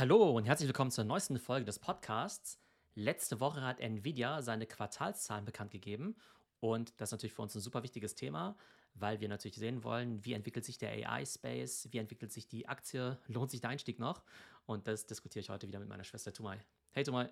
Hallo 0.00 0.30
und 0.30 0.46
herzlich 0.46 0.66
willkommen 0.66 0.90
zur 0.90 1.04
neuesten 1.04 1.38
Folge 1.38 1.66
des 1.66 1.78
Podcasts. 1.78 2.58
Letzte 2.94 3.38
Woche 3.38 3.60
hat 3.60 3.80
Nvidia 3.80 4.40
seine 4.40 4.64
Quartalszahlen 4.64 5.44
bekannt 5.44 5.72
gegeben 5.72 6.16
und 6.58 6.98
das 6.98 7.10
ist 7.10 7.12
natürlich 7.12 7.34
für 7.34 7.42
uns 7.42 7.54
ein 7.54 7.60
super 7.60 7.82
wichtiges 7.82 8.14
Thema, 8.14 8.56
weil 8.94 9.20
wir 9.20 9.28
natürlich 9.28 9.58
sehen 9.58 9.84
wollen, 9.84 10.24
wie 10.24 10.32
entwickelt 10.32 10.64
sich 10.64 10.78
der 10.78 10.92
AI-Space, 10.92 11.88
wie 11.90 11.98
entwickelt 11.98 12.32
sich 12.32 12.48
die 12.48 12.66
Aktie, 12.66 13.18
lohnt 13.26 13.50
sich 13.50 13.60
der 13.60 13.68
Einstieg 13.68 13.98
noch? 13.98 14.22
Und 14.64 14.88
das 14.88 15.04
diskutiere 15.04 15.42
ich 15.42 15.50
heute 15.50 15.68
wieder 15.68 15.80
mit 15.80 15.90
meiner 15.90 16.04
Schwester 16.04 16.32
Tumai. 16.32 16.64
Hey 16.92 17.04
Tumai. 17.04 17.30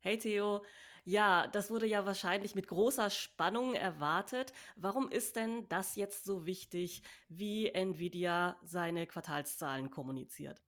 Hey 0.00 0.16
Theo, 0.16 0.64
ja, 1.04 1.46
das 1.46 1.70
wurde 1.70 1.86
ja 1.86 2.06
wahrscheinlich 2.06 2.54
mit 2.54 2.68
großer 2.68 3.10
Spannung 3.10 3.74
erwartet. 3.74 4.54
Warum 4.76 5.10
ist 5.10 5.36
denn 5.36 5.68
das 5.68 5.94
jetzt 5.94 6.24
so 6.24 6.46
wichtig, 6.46 7.02
wie 7.28 7.68
Nvidia 7.68 8.56
seine 8.62 9.06
Quartalszahlen 9.06 9.90
kommuniziert? 9.90 10.62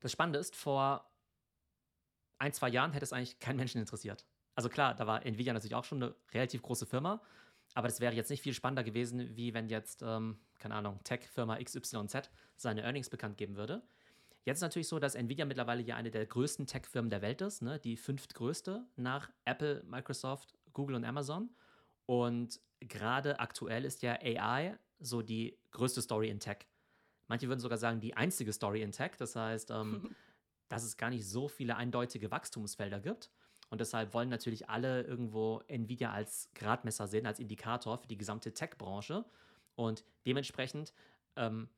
Das 0.00 0.12
Spannende 0.12 0.38
ist, 0.38 0.54
vor 0.54 1.10
ein, 2.38 2.52
zwei 2.52 2.68
Jahren 2.68 2.92
hätte 2.92 3.04
es 3.04 3.12
eigentlich 3.12 3.38
keinen 3.40 3.56
Menschen 3.56 3.80
interessiert. 3.80 4.24
Also 4.54 4.68
klar, 4.68 4.94
da 4.94 5.06
war 5.06 5.24
Nvidia 5.24 5.52
natürlich 5.52 5.74
auch 5.74 5.84
schon 5.84 6.02
eine 6.02 6.14
relativ 6.32 6.62
große 6.62 6.86
Firma, 6.86 7.22
aber 7.74 7.88
das 7.88 8.00
wäre 8.00 8.14
jetzt 8.14 8.30
nicht 8.30 8.42
viel 8.42 8.54
spannender 8.54 8.84
gewesen, 8.84 9.36
wie 9.36 9.54
wenn 9.54 9.68
jetzt, 9.68 10.02
ähm, 10.02 10.38
keine 10.58 10.74
Ahnung, 10.74 11.00
Tech-Firma 11.04 11.62
XYZ 11.62 12.30
seine 12.56 12.82
Earnings 12.82 13.10
bekannt 13.10 13.36
geben 13.36 13.56
würde. 13.56 13.82
Jetzt 14.44 14.58
ist 14.58 14.62
natürlich 14.62 14.88
so, 14.88 14.98
dass 14.98 15.14
Nvidia 15.14 15.44
mittlerweile 15.44 15.82
ja 15.82 15.96
eine 15.96 16.10
der 16.10 16.24
größten 16.26 16.66
Tech-Firmen 16.66 17.10
der 17.10 17.22
Welt 17.22 17.40
ist, 17.42 17.60
ne? 17.62 17.78
die 17.78 17.96
fünftgrößte 17.96 18.86
nach 18.96 19.30
Apple, 19.44 19.82
Microsoft, 19.84 20.54
Google 20.72 20.96
und 20.96 21.04
Amazon. 21.04 21.50
Und 22.06 22.60
gerade 22.80 23.40
aktuell 23.40 23.84
ist 23.84 24.02
ja 24.02 24.14
AI 24.14 24.78
so 25.00 25.22
die 25.22 25.58
größte 25.72 26.00
Story 26.02 26.30
in 26.30 26.40
Tech. 26.40 26.66
Manche 27.28 27.48
würden 27.48 27.60
sogar 27.60 27.78
sagen, 27.78 28.00
die 28.00 28.16
einzige 28.16 28.52
Story 28.52 28.82
in 28.82 28.92
Tech. 28.92 29.12
Das 29.18 29.36
heißt, 29.36 29.70
ähm, 29.70 30.14
dass 30.68 30.82
es 30.82 30.96
gar 30.96 31.10
nicht 31.10 31.26
so 31.26 31.48
viele 31.48 31.76
eindeutige 31.76 32.30
Wachstumsfelder 32.30 33.00
gibt. 33.00 33.30
Und 33.70 33.80
deshalb 33.80 34.14
wollen 34.14 34.30
natürlich 34.30 34.68
alle 34.68 35.02
irgendwo 35.02 35.62
Nvidia 35.68 36.10
als 36.10 36.50
Gradmesser 36.54 37.06
sehen, 37.06 37.26
als 37.26 37.38
Indikator 37.38 37.98
für 37.98 38.08
die 38.08 38.16
gesamte 38.16 38.52
Tech-Branche. 38.52 39.24
Und 39.74 40.04
dementsprechend 40.26 40.94
ähm, 41.36 41.68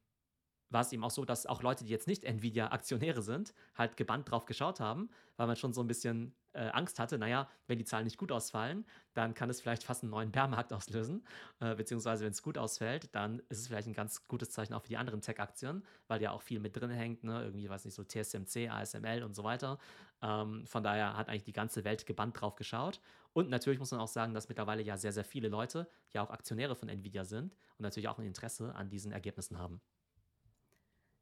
war 0.70 0.82
es 0.82 0.92
eben 0.92 1.04
auch 1.04 1.10
so, 1.10 1.24
dass 1.24 1.46
auch 1.46 1.62
Leute, 1.62 1.84
die 1.84 1.90
jetzt 1.90 2.06
nicht 2.06 2.24
Nvidia-Aktionäre 2.24 3.22
sind, 3.22 3.54
halt 3.74 3.96
gebannt 3.96 4.30
drauf 4.30 4.46
geschaut 4.46 4.80
haben, 4.80 5.10
weil 5.36 5.46
man 5.46 5.56
schon 5.56 5.72
so 5.72 5.82
ein 5.82 5.86
bisschen 5.86 6.34
äh, 6.52 6.68
Angst 6.70 6.98
hatte, 6.98 7.18
naja, 7.18 7.48
wenn 7.66 7.78
die 7.78 7.84
Zahlen 7.84 8.04
nicht 8.04 8.18
gut 8.18 8.32
ausfallen, 8.32 8.84
dann 9.14 9.34
kann 9.34 9.50
es 9.50 9.60
vielleicht 9.60 9.84
fast 9.84 10.02
einen 10.02 10.10
neuen 10.10 10.32
Bärmarkt 10.32 10.72
auslösen, 10.72 11.24
äh, 11.60 11.74
beziehungsweise 11.74 12.24
wenn 12.24 12.32
es 12.32 12.42
gut 12.42 12.58
ausfällt, 12.58 13.14
dann 13.14 13.40
ist 13.48 13.58
es 13.58 13.68
vielleicht 13.68 13.88
ein 13.88 13.94
ganz 13.94 14.26
gutes 14.26 14.50
Zeichen 14.50 14.74
auch 14.74 14.82
für 14.82 14.88
die 14.88 14.96
anderen 14.96 15.20
Tech-Aktien, 15.20 15.84
weil 16.08 16.22
ja 16.22 16.32
auch 16.32 16.42
viel 16.42 16.60
mit 16.60 16.76
drin 16.76 16.90
hängt, 16.90 17.24
ne? 17.24 17.42
irgendwie, 17.42 17.68
weiß 17.68 17.84
nicht, 17.84 17.94
so 17.94 18.04
TSMC, 18.04 18.68
ASML 18.68 19.22
und 19.22 19.34
so 19.34 19.44
weiter. 19.44 19.78
Ähm, 20.22 20.66
von 20.66 20.82
daher 20.82 21.16
hat 21.16 21.28
eigentlich 21.28 21.44
die 21.44 21.52
ganze 21.52 21.84
Welt 21.84 22.06
gebannt 22.06 22.40
drauf 22.40 22.56
geschaut. 22.56 23.00
Und 23.32 23.48
natürlich 23.48 23.78
muss 23.78 23.92
man 23.92 24.00
auch 24.00 24.08
sagen, 24.08 24.34
dass 24.34 24.48
mittlerweile 24.48 24.82
ja 24.82 24.96
sehr, 24.96 25.12
sehr 25.12 25.24
viele 25.24 25.48
Leute 25.48 25.88
ja 26.12 26.22
auch 26.22 26.30
Aktionäre 26.30 26.74
von 26.74 26.88
Nvidia 26.88 27.24
sind 27.24 27.54
und 27.78 27.82
natürlich 27.82 28.08
auch 28.08 28.18
ein 28.18 28.26
Interesse 28.26 28.74
an 28.74 28.90
diesen 28.90 29.12
Ergebnissen 29.12 29.58
haben. 29.58 29.80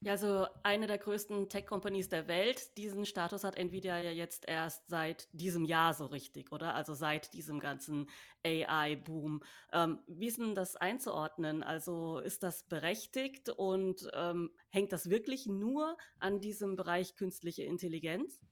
Ja, 0.01 0.13
also 0.13 0.47
eine 0.63 0.87
der 0.87 0.99
größten 0.99 1.49
Tech-Companies 1.49 2.09
der 2.09 2.29
Welt. 2.29 2.77
Diesen 2.77 3.05
Status 3.05 3.43
hat 3.43 3.57
Nvidia 3.57 3.99
ja 3.99 4.13
jetzt 4.13 4.47
erst 4.47 4.89
seit 4.89 5.29
diesem 5.33 5.65
Jahr 5.65 5.93
so 5.93 6.07
richtig, 6.07 6.53
oder? 6.53 6.77
Also 6.77 6.95
seit 6.95 7.33
diesem 7.33 7.59
ganzen 7.59 8.09
AI-Boom. 8.45 9.43
Ähm, 9.73 9.99
wie 10.07 10.29
ist 10.29 10.39
denn 10.39 10.55
das 10.55 10.77
einzuordnen? 10.77 11.65
Also 11.65 12.21
ist 12.21 12.45
das 12.45 12.63
berechtigt 12.63 13.49
und 13.49 14.09
ähm, 14.15 14.53
hängt 14.69 14.93
das 14.93 15.11
wirklich 15.11 15.47
nur 15.47 15.97
an 16.21 16.41
diesem 16.41 16.77
Bereich 16.77 17.17
künstliche 17.17 17.65
Intelligenz? 17.65 18.47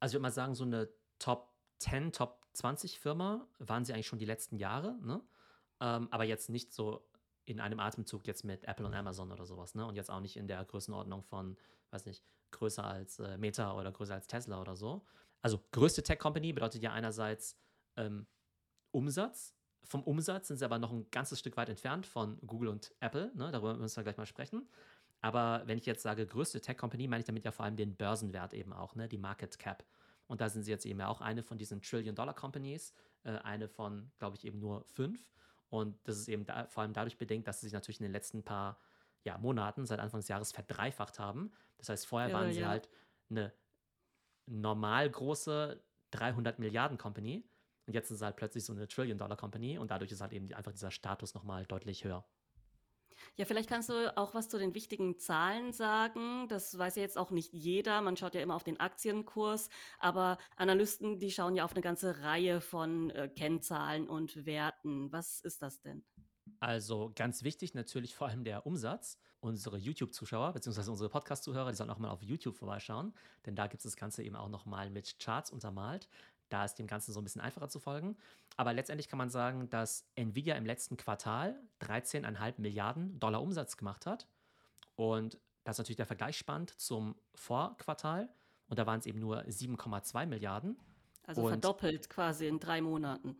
Also 0.00 0.12
ich 0.12 0.14
würde 0.14 0.22
mal 0.22 0.30
sagen, 0.30 0.54
so 0.54 0.64
eine 0.64 0.88
Top 1.18 1.52
10, 1.80 2.12
Top 2.12 2.46
20 2.54 2.98
Firma 2.98 3.46
waren 3.58 3.84
sie 3.84 3.92
eigentlich 3.92 4.06
schon 4.06 4.18
die 4.18 4.24
letzten 4.24 4.56
Jahre, 4.56 4.98
ne? 5.02 5.22
Ähm, 5.80 6.08
aber 6.10 6.24
jetzt 6.24 6.48
nicht 6.48 6.72
so 6.72 7.06
in 7.44 7.60
einem 7.60 7.80
Atemzug 7.80 8.26
jetzt 8.26 8.44
mit 8.44 8.64
Apple 8.64 8.86
und 8.86 8.94
Amazon 8.94 9.30
oder 9.32 9.46
sowas, 9.46 9.74
ne? 9.74 9.86
Und 9.86 9.96
jetzt 9.96 10.10
auch 10.10 10.20
nicht 10.20 10.36
in 10.36 10.48
der 10.48 10.64
Größenordnung 10.64 11.22
von, 11.22 11.56
weiß 11.90 12.06
nicht, 12.06 12.24
größer 12.50 12.84
als 12.84 13.18
äh, 13.18 13.36
Meta 13.38 13.76
oder 13.78 13.92
größer 13.92 14.14
als 14.14 14.26
Tesla 14.26 14.60
oder 14.60 14.76
so. 14.76 15.04
Also 15.42 15.60
größte 15.72 16.02
Tech-Company 16.02 16.52
bedeutet 16.52 16.82
ja 16.82 16.92
einerseits 16.92 17.58
ähm, 17.96 18.26
Umsatz. 18.92 19.54
Vom 19.82 20.02
Umsatz 20.02 20.48
sind 20.48 20.56
sie 20.56 20.64
aber 20.64 20.78
noch 20.78 20.92
ein 20.92 21.10
ganzes 21.10 21.38
Stück 21.38 21.56
weit 21.56 21.68
entfernt 21.68 22.06
von 22.06 22.38
Google 22.46 22.68
und 22.68 22.94
Apple, 23.00 23.30
ne? 23.34 23.50
Darüber 23.50 23.74
müssen 23.74 23.96
wir 23.96 24.04
gleich 24.04 24.16
mal 24.16 24.26
sprechen. 24.26 24.68
Aber 25.20 25.62
wenn 25.66 25.78
ich 25.78 25.86
jetzt 25.86 26.02
sage 26.02 26.26
größte 26.26 26.60
Tech-Company, 26.60 27.08
meine 27.08 27.20
ich 27.20 27.26
damit 27.26 27.44
ja 27.44 27.50
vor 27.50 27.64
allem 27.64 27.76
den 27.76 27.96
Börsenwert 27.96 28.54
eben 28.54 28.72
auch, 28.72 28.94
ne? 28.94 29.08
Die 29.08 29.18
Market 29.18 29.58
Cap. 29.58 29.84
Und 30.26 30.40
da 30.40 30.48
sind 30.48 30.62
sie 30.62 30.70
jetzt 30.70 30.86
eben 30.86 31.00
ja 31.00 31.08
auch 31.08 31.20
eine 31.20 31.42
von 31.42 31.58
diesen 31.58 31.82
Trillion-Dollar-Companies, 31.82 32.94
äh, 33.24 33.32
eine 33.38 33.68
von, 33.68 34.10
glaube 34.18 34.36
ich, 34.36 34.44
eben 34.44 34.58
nur 34.58 34.84
fünf. 34.84 35.30
Und 35.74 35.98
das 36.04 36.18
ist 36.18 36.28
eben 36.28 36.44
da, 36.44 36.68
vor 36.68 36.84
allem 36.84 36.92
dadurch 36.92 37.18
bedingt, 37.18 37.48
dass 37.48 37.60
sie 37.60 37.66
sich 37.66 37.72
natürlich 37.72 37.98
in 37.98 38.04
den 38.04 38.12
letzten 38.12 38.44
paar 38.44 38.78
ja, 39.24 39.36
Monaten 39.38 39.86
seit 39.86 39.98
Anfang 39.98 40.20
des 40.20 40.28
Jahres 40.28 40.52
verdreifacht 40.52 41.18
haben. 41.18 41.52
Das 41.78 41.88
heißt, 41.88 42.06
vorher 42.06 42.28
ja, 42.28 42.34
waren 42.34 42.52
sie 42.52 42.60
ja. 42.60 42.68
halt 42.68 42.88
eine 43.28 43.52
normal 44.46 45.10
große 45.10 45.82
300 46.12 46.60
Milliarden 46.60 46.96
Company 46.96 47.44
und 47.86 47.92
jetzt 47.92 48.06
sind 48.06 48.18
sie 48.18 48.24
halt 48.24 48.36
plötzlich 48.36 48.64
so 48.64 48.72
eine 48.72 48.86
Trillion 48.86 49.18
Dollar 49.18 49.36
Company 49.36 49.76
und 49.76 49.90
dadurch 49.90 50.12
ist 50.12 50.20
halt 50.20 50.32
eben 50.32 50.52
einfach 50.54 50.70
dieser 50.70 50.92
Status 50.92 51.34
nochmal 51.34 51.66
deutlich 51.66 52.04
höher. 52.04 52.24
Ja, 53.36 53.44
vielleicht 53.44 53.68
kannst 53.68 53.88
du 53.88 54.16
auch 54.16 54.34
was 54.34 54.48
zu 54.48 54.58
den 54.58 54.74
wichtigen 54.74 55.18
Zahlen 55.18 55.72
sagen. 55.72 56.48
Das 56.48 56.76
weiß 56.76 56.96
ja 56.96 57.02
jetzt 57.02 57.18
auch 57.18 57.30
nicht 57.30 57.52
jeder. 57.52 58.00
Man 58.00 58.16
schaut 58.16 58.34
ja 58.34 58.40
immer 58.40 58.54
auf 58.54 58.64
den 58.64 58.80
Aktienkurs, 58.80 59.68
aber 59.98 60.38
Analysten, 60.56 61.18
die 61.18 61.30
schauen 61.30 61.56
ja 61.56 61.64
auf 61.64 61.72
eine 61.72 61.82
ganze 61.82 62.20
Reihe 62.22 62.60
von 62.60 63.10
äh, 63.10 63.28
Kennzahlen 63.28 64.08
und 64.08 64.46
Werten. 64.46 65.12
Was 65.12 65.40
ist 65.40 65.62
das 65.62 65.80
denn? 65.80 66.04
Also 66.60 67.12
ganz 67.14 67.42
wichtig 67.42 67.74
natürlich 67.74 68.14
vor 68.14 68.28
allem 68.28 68.44
der 68.44 68.66
Umsatz. 68.66 69.18
Unsere 69.40 69.76
YouTube-Zuschauer 69.76 70.54
bzw. 70.54 70.90
unsere 70.90 71.10
Podcast-Zuhörer, 71.10 71.70
die 71.70 71.76
sollen 71.76 71.90
auch 71.90 71.98
mal 71.98 72.08
auf 72.08 72.22
YouTube 72.22 72.56
vorbeischauen, 72.56 73.12
denn 73.44 73.54
da 73.54 73.66
gibt 73.66 73.84
es 73.84 73.92
das 73.92 73.96
Ganze 73.96 74.22
eben 74.22 74.36
auch 74.36 74.48
nochmal 74.48 74.88
mit 74.88 75.18
Charts 75.18 75.50
untermalt. 75.50 76.08
Da 76.54 76.64
ist 76.64 76.76
dem 76.76 76.86
Ganzen 76.86 77.12
so 77.12 77.20
ein 77.20 77.24
bisschen 77.24 77.40
einfacher 77.40 77.68
zu 77.68 77.80
folgen. 77.80 78.16
Aber 78.56 78.72
letztendlich 78.72 79.08
kann 79.08 79.18
man 79.18 79.28
sagen, 79.28 79.68
dass 79.70 80.06
Nvidia 80.14 80.54
im 80.54 80.64
letzten 80.64 80.96
Quartal 80.96 81.58
13,5 81.80 82.54
Milliarden 82.58 83.18
Dollar 83.18 83.42
Umsatz 83.42 83.76
gemacht 83.76 84.06
hat. 84.06 84.28
Und 84.94 85.40
das 85.64 85.74
ist 85.74 85.78
natürlich 85.78 85.96
der 85.96 86.06
Vergleich 86.06 86.38
spannend 86.38 86.70
zum 86.78 87.16
Vorquartal. 87.34 88.28
Und 88.68 88.78
da 88.78 88.86
waren 88.86 89.00
es 89.00 89.06
eben 89.06 89.18
nur 89.18 89.42
7,2 89.46 90.26
Milliarden. 90.26 90.76
Also 91.26 91.42
und 91.42 91.48
verdoppelt 91.48 92.08
quasi 92.08 92.46
in 92.46 92.60
drei 92.60 92.80
Monaten. 92.80 93.36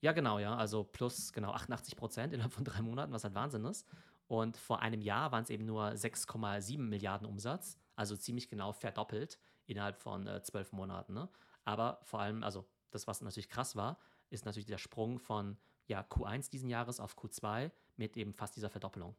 Ja, 0.00 0.12
genau, 0.12 0.38
ja. 0.38 0.54
Also 0.54 0.84
plus 0.84 1.32
genau 1.32 1.50
88 1.50 1.96
Prozent 1.96 2.32
innerhalb 2.32 2.52
von 2.52 2.64
drei 2.64 2.80
Monaten, 2.80 3.12
was 3.12 3.24
halt 3.24 3.34
Wahnsinn 3.34 3.64
ist. 3.64 3.88
Und 4.28 4.56
vor 4.56 4.82
einem 4.82 5.00
Jahr 5.00 5.32
waren 5.32 5.42
es 5.42 5.50
eben 5.50 5.66
nur 5.66 5.88
6,7 5.88 6.78
Milliarden 6.78 7.26
Umsatz, 7.26 7.76
also 7.96 8.14
ziemlich 8.14 8.48
genau 8.48 8.72
verdoppelt 8.72 9.40
innerhalb 9.66 9.98
von 9.98 10.28
äh, 10.28 10.40
zwölf 10.44 10.70
Monaten. 10.70 11.14
Ne? 11.14 11.28
Aber 11.66 11.98
vor 12.04 12.20
allem, 12.20 12.42
also 12.42 12.64
das, 12.90 13.06
was 13.06 13.20
natürlich 13.20 13.50
krass 13.50 13.76
war, 13.76 13.98
ist 14.30 14.46
natürlich 14.46 14.66
der 14.66 14.78
Sprung 14.78 15.18
von 15.18 15.58
ja, 15.86 16.00
Q1 16.00 16.50
diesen 16.50 16.70
Jahres 16.70 17.00
auf 17.00 17.18
Q2 17.18 17.70
mit 17.96 18.16
eben 18.16 18.32
fast 18.32 18.56
dieser 18.56 18.70
Verdoppelung. 18.70 19.14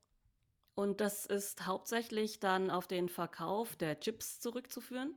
Und 0.73 1.01
das 1.01 1.25
ist 1.25 1.65
hauptsächlich 1.65 2.39
dann 2.39 2.71
auf 2.71 2.87
den 2.87 3.09
Verkauf 3.09 3.75
der 3.75 3.99
Chips 3.99 4.39
zurückzuführen? 4.39 5.13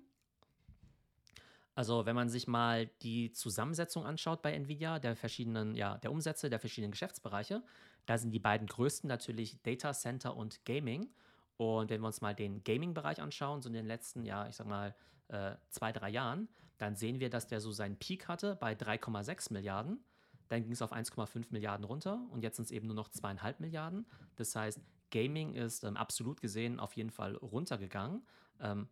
Also, 1.75 2.05
wenn 2.05 2.17
man 2.17 2.29
sich 2.29 2.49
mal 2.49 2.87
die 3.03 3.31
Zusammensetzung 3.33 4.05
anschaut 4.05 4.43
bei 4.43 4.53
Nvidia, 4.53 4.99
der 4.99 5.15
verschiedenen, 5.17 5.75
ja, 5.77 5.99
der 5.99 6.11
Umsätze 6.11 6.51
der 6.51 6.59
verschiedenen 6.59 6.91
Geschäftsbereiche, 6.91 7.63
da 8.07 8.19
sind 8.19 8.33
die 8.33 8.41
beiden 8.41 8.67
größten 8.67 9.07
natürlich 9.07 9.63
Data 9.63 9.93
Center 9.93 10.37
und 10.37 10.65
Gaming. 10.65 11.13
Und 11.59 11.91
wenn 11.91 12.01
wir 12.01 12.07
uns 12.09 12.23
mal 12.23 12.35
den 12.35 12.65
Gaming-Bereich 12.65 13.21
anschauen, 13.21 13.63
so 13.63 13.69
in 13.69 13.75
den 13.75 13.87
letzten, 13.87 14.25
ja, 14.25 14.49
ich 14.49 14.57
sag 14.57 14.67
mal, 14.67 14.97
äh, 15.29 15.55
zwei, 15.69 15.93
drei 15.93 16.11
Jahren, 16.11 16.49
dann 16.81 16.97
sehen 16.97 17.21
wir, 17.21 17.29
dass 17.29 17.47
der 17.47 17.61
so 17.61 17.73
seinen 17.73 17.99
Peak 17.99 18.27
hatte 18.27 18.57
bei 18.57 18.73
3,6 18.73 19.53
Milliarden. 19.53 20.03
Dann 20.49 20.63
ging 20.63 20.73
es 20.73 20.81
auf 20.81 20.95
1,5 20.95 21.49
Milliarden 21.51 21.85
runter 21.85 22.27
und 22.31 22.43
jetzt 22.43 22.57
sind 22.57 22.65
es 22.65 22.71
eben 22.71 22.87
nur 22.87 22.97
noch 22.97 23.11
zweieinhalb 23.11 23.61
Milliarden. 23.61 24.07
Das 24.37 24.57
heißt, 24.57 24.81
Gaming 25.11 25.53
ist 25.53 25.85
ähm, 25.85 25.99
absolut 25.99 26.41
gesehen 26.41 26.81
auf 26.81 26.95
jeden 26.95 27.11
Fall 27.11 27.37
runtergegangen. 27.37 28.27
Ähm, 28.61 28.89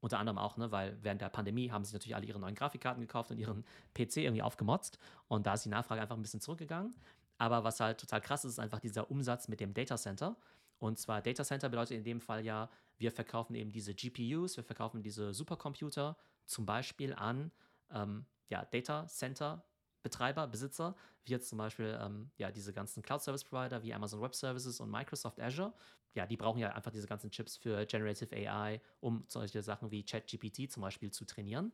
unter 0.00 0.18
anderem 0.18 0.36
auch, 0.36 0.58
ne, 0.58 0.70
weil 0.70 0.98
während 1.02 1.22
der 1.22 1.30
Pandemie 1.30 1.70
haben 1.70 1.82
sich 1.82 1.94
natürlich 1.94 2.14
alle 2.14 2.26
ihre 2.26 2.38
neuen 2.38 2.54
Grafikkarten 2.54 3.00
gekauft 3.00 3.30
und 3.30 3.38
ihren 3.38 3.64
PC 3.94 4.18
irgendwie 4.18 4.42
aufgemotzt. 4.42 4.98
Und 5.26 5.46
da 5.46 5.54
ist 5.54 5.64
die 5.64 5.70
Nachfrage 5.70 6.02
einfach 6.02 6.16
ein 6.16 6.22
bisschen 6.22 6.42
zurückgegangen. 6.42 6.94
Aber 7.38 7.64
was 7.64 7.80
halt 7.80 7.98
total 7.98 8.20
krass 8.20 8.44
ist, 8.44 8.52
ist 8.52 8.58
einfach 8.58 8.80
dieser 8.80 9.10
Umsatz 9.10 9.48
mit 9.48 9.60
dem 9.60 9.72
Data 9.72 9.96
Center. 9.96 10.36
Und 10.78 10.98
zwar 10.98 11.22
Data 11.22 11.42
Center 11.42 11.70
bedeutet 11.70 11.96
in 11.96 12.04
dem 12.04 12.20
Fall 12.20 12.44
ja, 12.44 12.68
wir 12.98 13.10
verkaufen 13.10 13.54
eben 13.54 13.72
diese 13.72 13.94
GPUs, 13.94 14.58
wir 14.58 14.64
verkaufen 14.64 15.02
diese 15.02 15.32
Supercomputer 15.32 16.18
zum 16.50 16.66
Beispiel 16.66 17.14
an 17.14 17.50
ähm, 17.90 18.26
ja, 18.48 18.64
Data 18.64 19.06
Center 19.06 19.64
Betreiber, 20.02 20.46
Besitzer, 20.46 20.96
wie 21.24 21.32
jetzt 21.32 21.48
zum 21.48 21.58
Beispiel 21.58 21.98
ähm, 22.00 22.30
ja, 22.36 22.50
diese 22.50 22.72
ganzen 22.72 23.02
Cloud-Service-Provider 23.02 23.82
wie 23.82 23.92
Amazon 23.92 24.20
Web 24.22 24.34
Services 24.34 24.80
und 24.80 24.90
Microsoft 24.90 25.38
Azure. 25.40 25.74
Ja, 26.14 26.26
die 26.26 26.36
brauchen 26.36 26.58
ja 26.58 26.70
einfach 26.70 26.90
diese 26.90 27.06
ganzen 27.06 27.30
Chips 27.30 27.56
für 27.56 27.84
Generative 27.86 28.34
AI, 28.34 28.80
um 29.00 29.24
solche 29.28 29.62
Sachen 29.62 29.90
wie 29.90 30.02
ChatGPT 30.02 30.70
zum 30.70 30.82
Beispiel 30.82 31.10
zu 31.10 31.24
trainieren. 31.24 31.72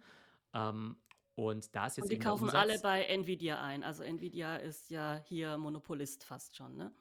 Ähm, 0.53 0.97
und 1.37 1.75
da 1.75 1.87
ist 1.87 1.99
jetzt 1.99 2.05
und 2.05 2.13
die 2.13 2.19
kaufen 2.19 2.51
alle 2.51 2.79
bei 2.81 3.05
Nvidia 3.05 3.63
ein. 3.63 3.85
Also 3.85 4.03
Nvidia 4.03 4.57
ist 4.57 4.91
ja 4.91 5.23
hier 5.27 5.57
Monopolist 5.57 6.25
fast 6.25 6.57
schon, 6.57 6.77
ne? 6.77 6.93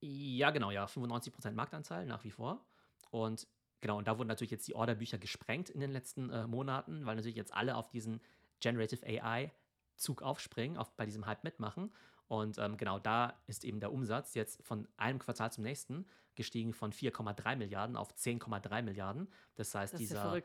Ja, 0.00 0.50
genau, 0.50 0.70
ja. 0.70 0.84
95% 0.84 1.52
Marktanteil 1.52 2.04
nach 2.04 2.24
wie 2.24 2.30
vor. 2.30 2.66
Und 3.10 3.46
genau, 3.84 3.98
und 3.98 4.08
da 4.08 4.16
wurden 4.16 4.28
natürlich 4.28 4.50
jetzt 4.50 4.66
die 4.66 4.74
Orderbücher 4.74 5.18
gesprengt 5.18 5.68
in 5.68 5.78
den 5.78 5.90
letzten 5.90 6.30
äh, 6.30 6.46
Monaten, 6.46 7.04
weil 7.04 7.16
natürlich 7.16 7.36
jetzt 7.36 7.52
alle 7.52 7.76
auf 7.76 7.90
diesen 7.90 8.22
Generative 8.60 9.04
AI 9.06 9.52
Zug 9.96 10.22
aufspringen, 10.22 10.78
auf, 10.78 10.90
bei 10.96 11.04
diesem 11.04 11.26
Hype 11.26 11.44
mitmachen. 11.44 11.92
Und 12.26 12.56
ähm, 12.56 12.78
genau 12.78 12.98
da 12.98 13.38
ist 13.46 13.62
eben 13.62 13.80
der 13.80 13.92
Umsatz 13.92 14.32
jetzt 14.32 14.64
von 14.64 14.88
einem 14.96 15.18
Quartal 15.18 15.52
zum 15.52 15.64
nächsten 15.64 16.06
gestiegen 16.34 16.72
von 16.72 16.92
4,3 16.92 17.56
Milliarden 17.56 17.94
auf 17.94 18.14
10,3 18.14 18.80
Milliarden. 18.80 19.28
Das 19.54 19.74
heißt, 19.74 19.92
das 19.92 19.98
dieser 20.00 20.40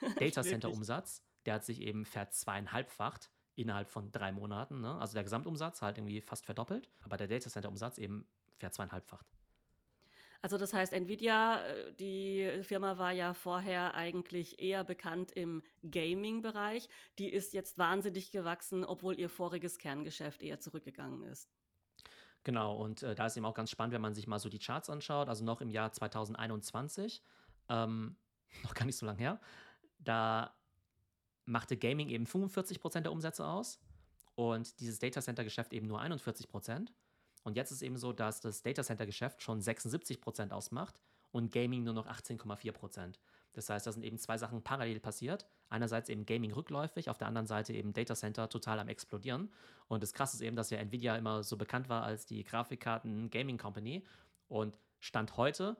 Data 0.20 0.42
Center 0.42 0.70
Umsatz, 0.70 1.24
der 1.46 1.54
hat 1.54 1.64
sich 1.64 1.80
eben 1.80 2.04
verzweieinhalbfacht 2.04 3.30
innerhalb 3.54 3.88
von 3.88 4.12
drei 4.12 4.32
Monaten. 4.32 4.82
Ne? 4.82 4.94
Also 5.00 5.14
der 5.14 5.24
Gesamtumsatz 5.24 5.80
halt 5.80 5.96
irgendwie 5.96 6.20
fast 6.20 6.44
verdoppelt, 6.44 6.90
aber 7.00 7.16
der 7.16 7.26
Data 7.26 7.48
Center 7.48 7.70
Umsatz 7.70 7.96
eben 7.96 8.26
verzweieinhalbfacht. 8.58 9.26
Also 10.42 10.58
das 10.58 10.74
heißt, 10.74 10.92
Nvidia, 10.92 11.64
äh, 11.64 11.92
die 11.94 12.62
Firma 12.62 12.98
war 12.98 13.12
ja 13.12 13.32
vorher 13.32 13.94
eigentlich 13.94 14.60
eher 14.60 14.82
bekannt 14.82 15.30
im 15.30 15.62
Gaming-Bereich. 15.88 16.88
Die 17.18 17.32
ist 17.32 17.54
jetzt 17.54 17.78
wahnsinnig 17.78 18.32
gewachsen, 18.32 18.84
obwohl 18.84 19.18
ihr 19.18 19.28
voriges 19.28 19.78
Kerngeschäft 19.78 20.42
eher 20.42 20.58
zurückgegangen 20.58 21.22
ist. 21.22 21.48
Genau, 22.42 22.76
und 22.76 23.04
äh, 23.04 23.14
da 23.14 23.26
ist 23.26 23.36
eben 23.36 23.46
auch 23.46 23.54
ganz 23.54 23.70
spannend, 23.70 23.94
wenn 23.94 24.00
man 24.00 24.14
sich 24.14 24.26
mal 24.26 24.40
so 24.40 24.48
die 24.48 24.58
Charts 24.58 24.90
anschaut, 24.90 25.28
also 25.28 25.44
noch 25.44 25.60
im 25.60 25.70
Jahr 25.70 25.92
2021, 25.92 27.22
ähm, 27.68 28.16
noch 28.64 28.74
gar 28.74 28.84
nicht 28.84 28.96
so 28.96 29.06
lange 29.06 29.18
her, 29.18 29.40
da 30.00 30.56
machte 31.44 31.76
Gaming 31.76 32.08
eben 32.08 32.26
45% 32.26 33.02
der 33.02 33.12
Umsätze 33.12 33.46
aus 33.46 33.80
und 34.34 34.80
dieses 34.80 34.98
Data 34.98 35.20
Center 35.20 35.44
Geschäft 35.44 35.72
eben 35.72 35.86
nur 35.86 36.00
41%. 36.00 36.88
Und 37.42 37.56
jetzt 37.56 37.70
ist 37.72 37.82
eben 37.82 37.96
so, 37.96 38.12
dass 38.12 38.40
das 38.40 38.62
Data 38.62 38.82
Center 38.82 39.06
Geschäft 39.06 39.42
schon 39.42 39.60
76% 39.60 40.50
ausmacht 40.52 41.00
und 41.30 41.50
Gaming 41.50 41.82
nur 41.84 41.94
noch 41.94 42.06
18,4%. 42.06 43.14
Das 43.54 43.68
heißt, 43.68 43.86
da 43.86 43.92
sind 43.92 44.04
eben 44.04 44.18
zwei 44.18 44.38
Sachen 44.38 44.62
parallel 44.62 45.00
passiert. 45.00 45.46
Einerseits 45.68 46.08
eben 46.08 46.24
Gaming 46.24 46.52
rückläufig, 46.52 47.10
auf 47.10 47.18
der 47.18 47.28
anderen 47.28 47.46
Seite 47.46 47.72
eben 47.72 47.92
Data 47.92 48.14
Center 48.14 48.48
total 48.48 48.78
am 48.78 48.88
explodieren. 48.88 49.52
Und 49.88 50.02
das 50.02 50.12
Krasse 50.12 50.36
ist 50.36 50.42
eben, 50.42 50.56
dass 50.56 50.70
ja 50.70 50.78
Nvidia 50.78 51.16
immer 51.16 51.42
so 51.42 51.56
bekannt 51.56 51.88
war 51.88 52.02
als 52.02 52.26
die 52.26 52.44
Grafikkarten 52.44 53.30
Gaming 53.30 53.58
Company. 53.58 54.04
Und 54.48 54.78
Stand 55.00 55.36
heute, 55.36 55.76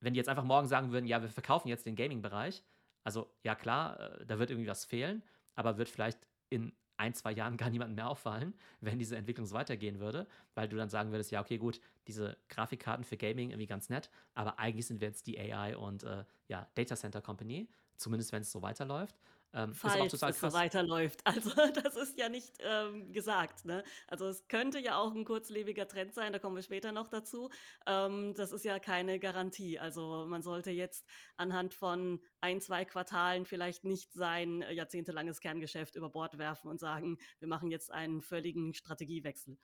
wenn 0.00 0.14
die 0.14 0.18
jetzt 0.18 0.28
einfach 0.28 0.44
morgen 0.44 0.68
sagen 0.68 0.92
würden, 0.92 1.06
ja, 1.06 1.20
wir 1.20 1.28
verkaufen 1.28 1.68
jetzt 1.68 1.86
den 1.86 1.96
Gaming-Bereich, 1.96 2.62
also 3.04 3.30
ja 3.42 3.54
klar, 3.54 4.00
äh, 4.00 4.26
da 4.26 4.38
wird 4.38 4.50
irgendwie 4.50 4.68
was 4.68 4.84
fehlen, 4.84 5.22
aber 5.54 5.78
wird 5.78 5.88
vielleicht 5.88 6.18
in 6.48 6.72
ein, 6.96 7.14
zwei 7.14 7.32
Jahren 7.32 7.56
gar 7.56 7.70
niemandem 7.70 7.96
mehr 7.96 8.08
auffallen, 8.08 8.54
wenn 8.80 8.98
diese 8.98 9.16
Entwicklung 9.16 9.46
so 9.46 9.54
weitergehen 9.54 10.00
würde, 10.00 10.26
weil 10.54 10.68
du 10.68 10.76
dann 10.76 10.88
sagen 10.88 11.10
würdest, 11.12 11.30
ja, 11.30 11.40
okay, 11.40 11.58
gut, 11.58 11.80
diese 12.06 12.36
Grafikkarten 12.48 13.04
für 13.04 13.16
Gaming 13.16 13.50
irgendwie 13.50 13.66
ganz 13.66 13.88
nett, 13.88 14.10
aber 14.34 14.58
eigentlich 14.58 14.86
sind 14.86 15.00
wir 15.00 15.08
jetzt 15.08 15.26
die 15.26 15.38
AI 15.38 15.76
und 15.76 16.04
äh, 16.04 16.24
ja, 16.48 16.68
Data 16.74 16.96
Center 16.96 17.20
Company, 17.20 17.68
zumindest 17.96 18.32
wenn 18.32 18.42
es 18.42 18.52
so 18.52 18.62
weiterläuft. 18.62 19.16
Ähm, 19.52 19.74
Falls 19.74 20.12
es 20.12 20.40
so 20.40 20.52
weiterläuft. 20.52 21.22
Also 21.24 21.50
das 21.72 21.96
ist 21.96 22.18
ja 22.18 22.28
nicht 22.28 22.58
ähm, 22.60 23.12
gesagt. 23.12 23.64
Ne? 23.64 23.84
Also 24.06 24.26
es 24.26 24.46
könnte 24.48 24.78
ja 24.78 24.98
auch 24.98 25.14
ein 25.14 25.24
kurzlebiger 25.24 25.88
Trend 25.88 26.14
sein, 26.14 26.32
da 26.32 26.38
kommen 26.38 26.56
wir 26.56 26.62
später 26.62 26.92
noch 26.92 27.08
dazu. 27.08 27.50
Ähm, 27.86 28.34
das 28.34 28.52
ist 28.52 28.64
ja 28.64 28.78
keine 28.78 29.18
Garantie. 29.18 29.78
Also 29.78 30.26
man 30.28 30.42
sollte 30.42 30.70
jetzt 30.70 31.06
anhand 31.36 31.74
von 31.74 32.20
ein, 32.40 32.60
zwei 32.60 32.84
Quartalen 32.84 33.46
vielleicht 33.46 33.84
nicht 33.84 34.12
sein 34.12 34.62
äh, 34.62 34.72
jahrzehntelanges 34.72 35.40
Kerngeschäft 35.40 35.96
über 35.96 36.10
Bord 36.10 36.38
werfen 36.38 36.68
und 36.68 36.78
sagen, 36.78 37.18
wir 37.38 37.48
machen 37.48 37.70
jetzt 37.70 37.92
einen 37.92 38.20
völligen 38.20 38.74
Strategiewechsel. 38.74 39.58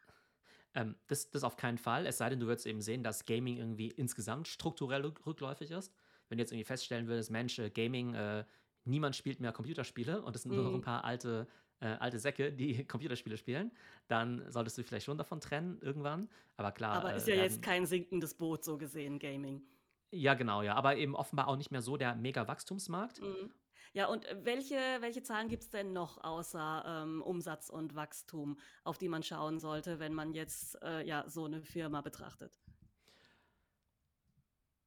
Ähm, 0.74 0.96
das, 1.06 1.30
das 1.30 1.44
auf 1.44 1.56
keinen 1.56 1.78
Fall, 1.78 2.06
es 2.06 2.18
sei 2.18 2.30
denn, 2.30 2.40
du 2.40 2.46
würdest 2.46 2.66
eben 2.66 2.80
sehen, 2.80 3.02
dass 3.02 3.26
Gaming 3.26 3.58
irgendwie 3.58 3.88
insgesamt 3.88 4.48
strukturell 4.48 5.04
rückläufig 5.26 5.70
ist. 5.70 5.92
Wenn 6.28 6.38
du 6.38 6.42
jetzt 6.42 6.52
irgendwie 6.52 6.64
feststellen 6.64 7.08
würdest, 7.08 7.30
Mensch, 7.30 7.58
äh, 7.58 7.68
Gaming 7.68 8.14
äh, 8.14 8.44
niemand 8.84 9.16
spielt 9.16 9.40
mehr 9.40 9.52
Computerspiele 9.52 10.22
und 10.22 10.36
es 10.36 10.42
sind 10.42 10.52
mhm. 10.52 10.56
nur 10.56 10.64
noch 10.64 10.72
ein 10.72 10.78
mhm. 10.78 10.84
paar 10.84 11.04
alte, 11.04 11.46
äh, 11.80 11.86
alte 11.86 12.18
Säcke, 12.18 12.52
die 12.52 12.84
Computerspiele 12.86 13.36
spielen, 13.36 13.72
dann 14.08 14.44
solltest 14.50 14.78
du 14.78 14.82
vielleicht 14.82 15.06
schon 15.06 15.18
davon 15.18 15.40
trennen 15.40 15.78
irgendwann. 15.80 16.28
Aber 16.56 16.72
klar. 16.72 16.96
Aber 16.96 17.14
ist 17.14 17.28
äh, 17.28 17.36
ja 17.36 17.42
jetzt 17.42 17.62
kein 17.62 17.86
sinkendes 17.86 18.34
Boot, 18.34 18.64
so 18.64 18.78
gesehen, 18.78 19.18
Gaming. 19.18 19.62
Ja, 20.10 20.34
genau, 20.34 20.62
ja. 20.62 20.74
Aber 20.74 20.96
eben 20.96 21.16
offenbar 21.16 21.48
auch 21.48 21.56
nicht 21.56 21.70
mehr 21.70 21.82
so 21.82 21.96
der 21.96 22.14
Mega-Wachstumsmarkt. 22.14 23.22
Mhm. 23.22 23.52
Ja, 23.94 24.06
und 24.06 24.26
welche, 24.42 24.76
welche 25.00 25.22
Zahlen 25.22 25.48
gibt 25.48 25.64
es 25.64 25.70
denn 25.70 25.92
noch 25.92 26.22
außer 26.22 26.84
ähm, 26.86 27.22
Umsatz 27.22 27.68
und 27.68 27.94
Wachstum, 27.94 28.58
auf 28.84 28.96
die 28.96 29.08
man 29.08 29.22
schauen 29.22 29.58
sollte, 29.58 29.98
wenn 29.98 30.14
man 30.14 30.32
jetzt 30.32 30.82
äh, 30.82 31.06
ja, 31.06 31.28
so 31.28 31.44
eine 31.44 31.62
Firma 31.62 32.00
betrachtet? 32.00 32.58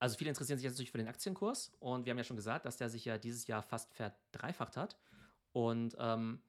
Also 0.05 0.19
viele 0.19 0.29
interessieren 0.29 0.59
sich 0.59 0.65
jetzt 0.65 0.73
natürlich 0.73 0.91
für 0.91 0.99
den 0.99 1.07
Aktienkurs 1.07 1.71
und 1.79 2.05
wir 2.05 2.11
haben 2.11 2.19
ja 2.19 2.23
schon 2.23 2.35
gesagt, 2.35 2.67
dass 2.67 2.77
der 2.77 2.89
sich 2.89 3.05
ja 3.05 3.17
dieses 3.17 3.47
Jahr 3.47 3.63
fast 3.63 3.91
verdreifacht 3.91 4.77
hat. 4.77 4.99
Und 5.51 5.97
ähm, 5.97 6.43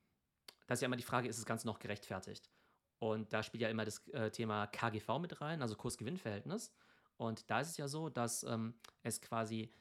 da 0.67 0.75
ist 0.75 0.82
ja 0.82 0.87
immer 0.87 0.97
die 0.97 1.03
Frage, 1.03 1.26
ist 1.26 1.38
das 1.38 1.47
Ganze 1.47 1.67
noch 1.67 1.79
gerechtfertigt? 1.79 2.50
Und 2.99 3.32
da 3.32 3.43
spielt 3.43 3.62
ja 3.62 3.70
immer 3.70 3.87
das 3.87 4.06
äh, 4.08 4.31
Thema 4.31 4.67
KGV 4.67 5.20
mit 5.20 5.41
rein, 5.41 5.62
also 5.62 5.75
Kurs-Gewinn-Verhältnis. 5.75 6.70
Und 7.17 7.50
da 7.50 7.61
ist 7.61 7.70
es 7.70 7.79
ja 7.79 7.88
so, 7.88 8.11
dass 8.11 8.43
ähm, 8.43 8.75
es 9.03 9.23
quasi 9.23 9.73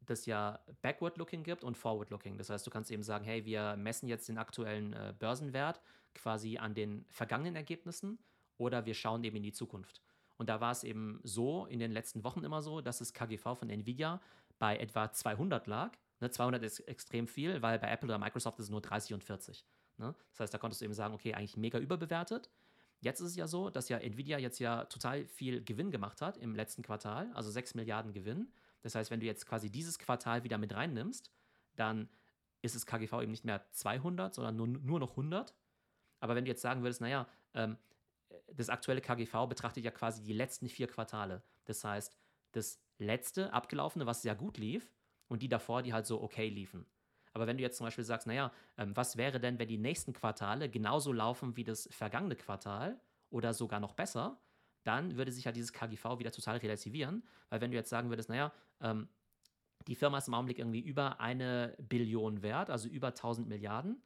das 0.00 0.24
ja 0.24 0.64
Backward-Looking 0.80 1.42
gibt 1.42 1.64
und 1.64 1.76
Forward-Looking. 1.76 2.38
Das 2.38 2.48
heißt, 2.48 2.66
du 2.66 2.70
kannst 2.70 2.90
eben 2.90 3.02
sagen, 3.02 3.26
hey, 3.26 3.44
wir 3.44 3.76
messen 3.76 4.08
jetzt 4.08 4.26
den 4.30 4.38
aktuellen 4.38 4.94
äh, 4.94 5.12
Börsenwert 5.18 5.82
quasi 6.14 6.56
an 6.56 6.72
den 6.72 7.04
vergangenen 7.10 7.56
Ergebnissen 7.56 8.20
oder 8.56 8.86
wir 8.86 8.94
schauen 8.94 9.22
eben 9.22 9.36
in 9.36 9.42
die 9.42 9.52
Zukunft. 9.52 10.00
Und 10.38 10.48
da 10.48 10.60
war 10.60 10.72
es 10.72 10.84
eben 10.84 11.20
so 11.24 11.66
in 11.66 11.80
den 11.80 11.92
letzten 11.92 12.24
Wochen 12.24 12.44
immer 12.44 12.62
so, 12.62 12.80
dass 12.80 12.98
das 12.98 13.12
KGV 13.12 13.58
von 13.58 13.68
Nvidia 13.68 14.20
bei 14.58 14.78
etwa 14.78 15.12
200 15.12 15.66
lag. 15.66 15.92
Ne, 16.20 16.30
200 16.30 16.62
ist 16.62 16.80
extrem 16.80 17.26
viel, 17.26 17.60
weil 17.60 17.78
bei 17.78 17.90
Apple 17.90 18.08
oder 18.08 18.18
Microsoft 18.18 18.58
ist 18.58 18.66
es 18.66 18.70
nur 18.70 18.80
30 18.80 19.14
und 19.14 19.24
40. 19.24 19.66
Ne? 19.98 20.14
Das 20.30 20.40
heißt, 20.40 20.54
da 20.54 20.58
konntest 20.58 20.80
du 20.80 20.84
eben 20.84 20.94
sagen, 20.94 21.14
okay, 21.14 21.34
eigentlich 21.34 21.56
mega 21.56 21.78
überbewertet. 21.78 22.50
Jetzt 23.00 23.20
ist 23.20 23.30
es 23.30 23.36
ja 23.36 23.46
so, 23.46 23.70
dass 23.70 23.88
ja 23.88 23.98
Nvidia 23.98 24.38
jetzt 24.38 24.58
ja 24.58 24.84
total 24.86 25.26
viel 25.26 25.62
Gewinn 25.62 25.90
gemacht 25.90 26.20
hat 26.20 26.36
im 26.36 26.54
letzten 26.54 26.82
Quartal, 26.82 27.30
also 27.34 27.50
6 27.50 27.74
Milliarden 27.74 28.12
Gewinn. 28.12 28.52
Das 28.82 28.94
heißt, 28.94 29.10
wenn 29.10 29.20
du 29.20 29.26
jetzt 29.26 29.46
quasi 29.46 29.70
dieses 29.70 29.98
Quartal 29.98 30.44
wieder 30.44 30.58
mit 30.58 30.74
reinnimmst, 30.74 31.30
dann 31.76 32.08
ist 32.62 32.74
das 32.74 32.86
KGV 32.86 33.22
eben 33.22 33.30
nicht 33.30 33.44
mehr 33.44 33.64
200, 33.70 34.34
sondern 34.34 34.56
nur, 34.56 34.66
nur 34.66 35.00
noch 35.00 35.10
100. 35.10 35.54
Aber 36.20 36.34
wenn 36.34 36.44
du 36.44 36.50
jetzt 36.50 36.62
sagen 36.62 36.82
würdest, 36.82 37.00
naja, 37.00 37.28
ähm, 37.54 37.76
das 38.54 38.68
aktuelle 38.68 39.00
KGV 39.00 39.46
betrachtet 39.48 39.84
ja 39.84 39.90
quasi 39.90 40.22
die 40.22 40.32
letzten 40.32 40.68
vier 40.68 40.86
Quartale. 40.86 41.42
Das 41.64 41.84
heißt, 41.84 42.16
das 42.52 42.80
letzte 42.98 43.52
abgelaufene, 43.52 44.06
was 44.06 44.22
sehr 44.22 44.34
gut 44.34 44.58
lief, 44.58 44.92
und 45.28 45.42
die 45.42 45.48
davor, 45.48 45.82
die 45.82 45.92
halt 45.92 46.06
so 46.06 46.20
okay 46.22 46.48
liefen. 46.48 46.86
Aber 47.32 47.46
wenn 47.46 47.58
du 47.58 47.62
jetzt 47.62 47.76
zum 47.76 47.86
Beispiel 47.86 48.04
sagst, 48.04 48.26
naja, 48.26 48.50
ähm, 48.76 48.96
was 48.96 49.16
wäre 49.16 49.38
denn, 49.38 49.58
wenn 49.58 49.68
die 49.68 49.78
nächsten 49.78 50.12
Quartale 50.12 50.68
genauso 50.68 51.12
laufen 51.12 51.56
wie 51.56 51.64
das 51.64 51.88
vergangene 51.92 52.34
Quartal 52.34 53.00
oder 53.30 53.54
sogar 53.54 53.78
noch 53.78 53.92
besser, 53.92 54.40
dann 54.84 55.16
würde 55.16 55.30
sich 55.30 55.44
ja 55.44 55.52
dieses 55.52 55.72
KGV 55.72 56.18
wieder 56.18 56.32
total 56.32 56.56
relativieren. 56.56 57.22
Weil 57.50 57.60
wenn 57.60 57.70
du 57.70 57.76
jetzt 57.76 57.90
sagen 57.90 58.08
würdest, 58.08 58.28
naja, 58.28 58.52
ähm, 58.80 59.08
die 59.86 59.94
Firma 59.94 60.18
ist 60.18 60.28
im 60.28 60.34
Augenblick 60.34 60.58
irgendwie 60.58 60.80
über 60.80 61.20
eine 61.20 61.76
Billion 61.78 62.42
wert, 62.42 62.70
also 62.70 62.88
über 62.88 63.08
1000 63.08 63.48
Milliarden. 63.48 64.02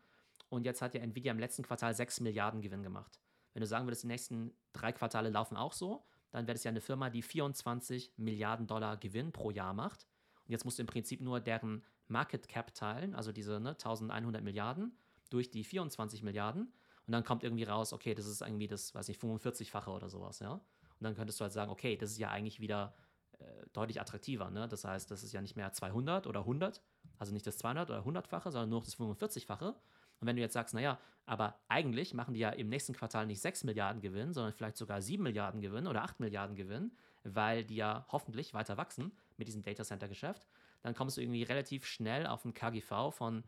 Und 0.48 0.66
jetzt 0.66 0.82
hat 0.82 0.94
ja 0.94 1.00
Nvidia 1.00 1.32
im 1.32 1.38
letzten 1.38 1.62
Quartal 1.62 1.94
6 1.94 2.20
Milliarden 2.20 2.60
Gewinn 2.60 2.82
gemacht. 2.82 3.20
Wenn 3.52 3.60
du 3.60 3.66
sagen 3.66 3.86
würdest, 3.86 4.02
die 4.02 4.08
nächsten 4.08 4.52
drei 4.72 4.92
Quartale 4.92 5.30
laufen 5.30 5.56
auch 5.56 5.72
so, 5.72 6.04
dann 6.30 6.46
wäre 6.46 6.54
das 6.54 6.64
ja 6.64 6.70
eine 6.70 6.80
Firma, 6.80 7.10
die 7.10 7.22
24 7.22 8.14
Milliarden 8.16 8.66
Dollar 8.66 8.96
Gewinn 8.96 9.32
pro 9.32 9.50
Jahr 9.50 9.74
macht. 9.74 10.06
Und 10.46 10.52
jetzt 10.52 10.64
musst 10.64 10.78
du 10.78 10.82
im 10.82 10.86
Prinzip 10.86 11.20
nur 11.20 11.40
deren 11.40 11.84
Market 12.08 12.48
Cap 12.48 12.74
teilen, 12.74 13.14
also 13.14 13.32
diese 13.32 13.60
ne, 13.60 13.70
1100 13.70 14.42
Milliarden, 14.42 14.96
durch 15.30 15.50
die 15.50 15.64
24 15.64 16.22
Milliarden. 16.22 16.72
Und 17.06 17.12
dann 17.12 17.24
kommt 17.24 17.42
irgendwie 17.42 17.64
raus, 17.64 17.92
okay, 17.92 18.14
das 18.14 18.26
ist 18.26 18.42
irgendwie 18.42 18.66
das, 18.68 18.94
weiß 18.94 19.08
nicht, 19.08 19.20
45-fache 19.20 19.90
oder 19.90 20.08
sowas, 20.08 20.38
ja. 20.38 20.52
Und 20.52 20.62
dann 21.00 21.14
könntest 21.14 21.40
du 21.40 21.42
halt 21.42 21.52
sagen, 21.52 21.70
okay, 21.70 21.96
das 21.96 22.12
ist 22.12 22.18
ja 22.18 22.30
eigentlich 22.30 22.60
wieder 22.60 22.94
äh, 23.38 23.44
deutlich 23.72 24.00
attraktiver, 24.00 24.50
ne? 24.50 24.68
Das 24.68 24.84
heißt, 24.84 25.10
das 25.10 25.22
ist 25.22 25.32
ja 25.32 25.40
nicht 25.40 25.56
mehr 25.56 25.72
200 25.72 26.26
oder 26.26 26.40
100, 26.40 26.80
also 27.18 27.32
nicht 27.32 27.46
das 27.46 27.58
200 27.58 27.90
oder 27.90 28.00
100-fache, 28.04 28.50
sondern 28.50 28.70
nur 28.70 28.80
das 28.82 28.96
45-fache. 28.96 29.74
Und 30.22 30.28
wenn 30.28 30.36
du 30.36 30.42
jetzt 30.42 30.52
sagst, 30.52 30.72
naja, 30.72 31.00
aber 31.26 31.60
eigentlich 31.66 32.14
machen 32.14 32.32
die 32.32 32.38
ja 32.38 32.50
im 32.50 32.68
nächsten 32.68 32.92
Quartal 32.92 33.26
nicht 33.26 33.40
6 33.40 33.64
Milliarden 33.64 34.00
Gewinn, 34.00 34.32
sondern 34.32 34.52
vielleicht 34.52 34.76
sogar 34.76 35.02
7 35.02 35.20
Milliarden 35.20 35.60
Gewinn 35.60 35.88
oder 35.88 36.04
8 36.04 36.20
Milliarden 36.20 36.54
Gewinn, 36.54 36.92
weil 37.24 37.64
die 37.64 37.74
ja 37.74 38.06
hoffentlich 38.08 38.54
weiter 38.54 38.76
wachsen 38.76 39.10
mit 39.36 39.48
diesem 39.48 39.64
Data 39.64 39.82
Center 39.82 40.06
Geschäft, 40.06 40.46
dann 40.82 40.94
kommst 40.94 41.16
du 41.16 41.20
irgendwie 41.20 41.42
relativ 41.42 41.86
schnell 41.86 42.28
auf 42.28 42.44
ein 42.44 42.54
KGV 42.54 43.10
von 43.10 43.42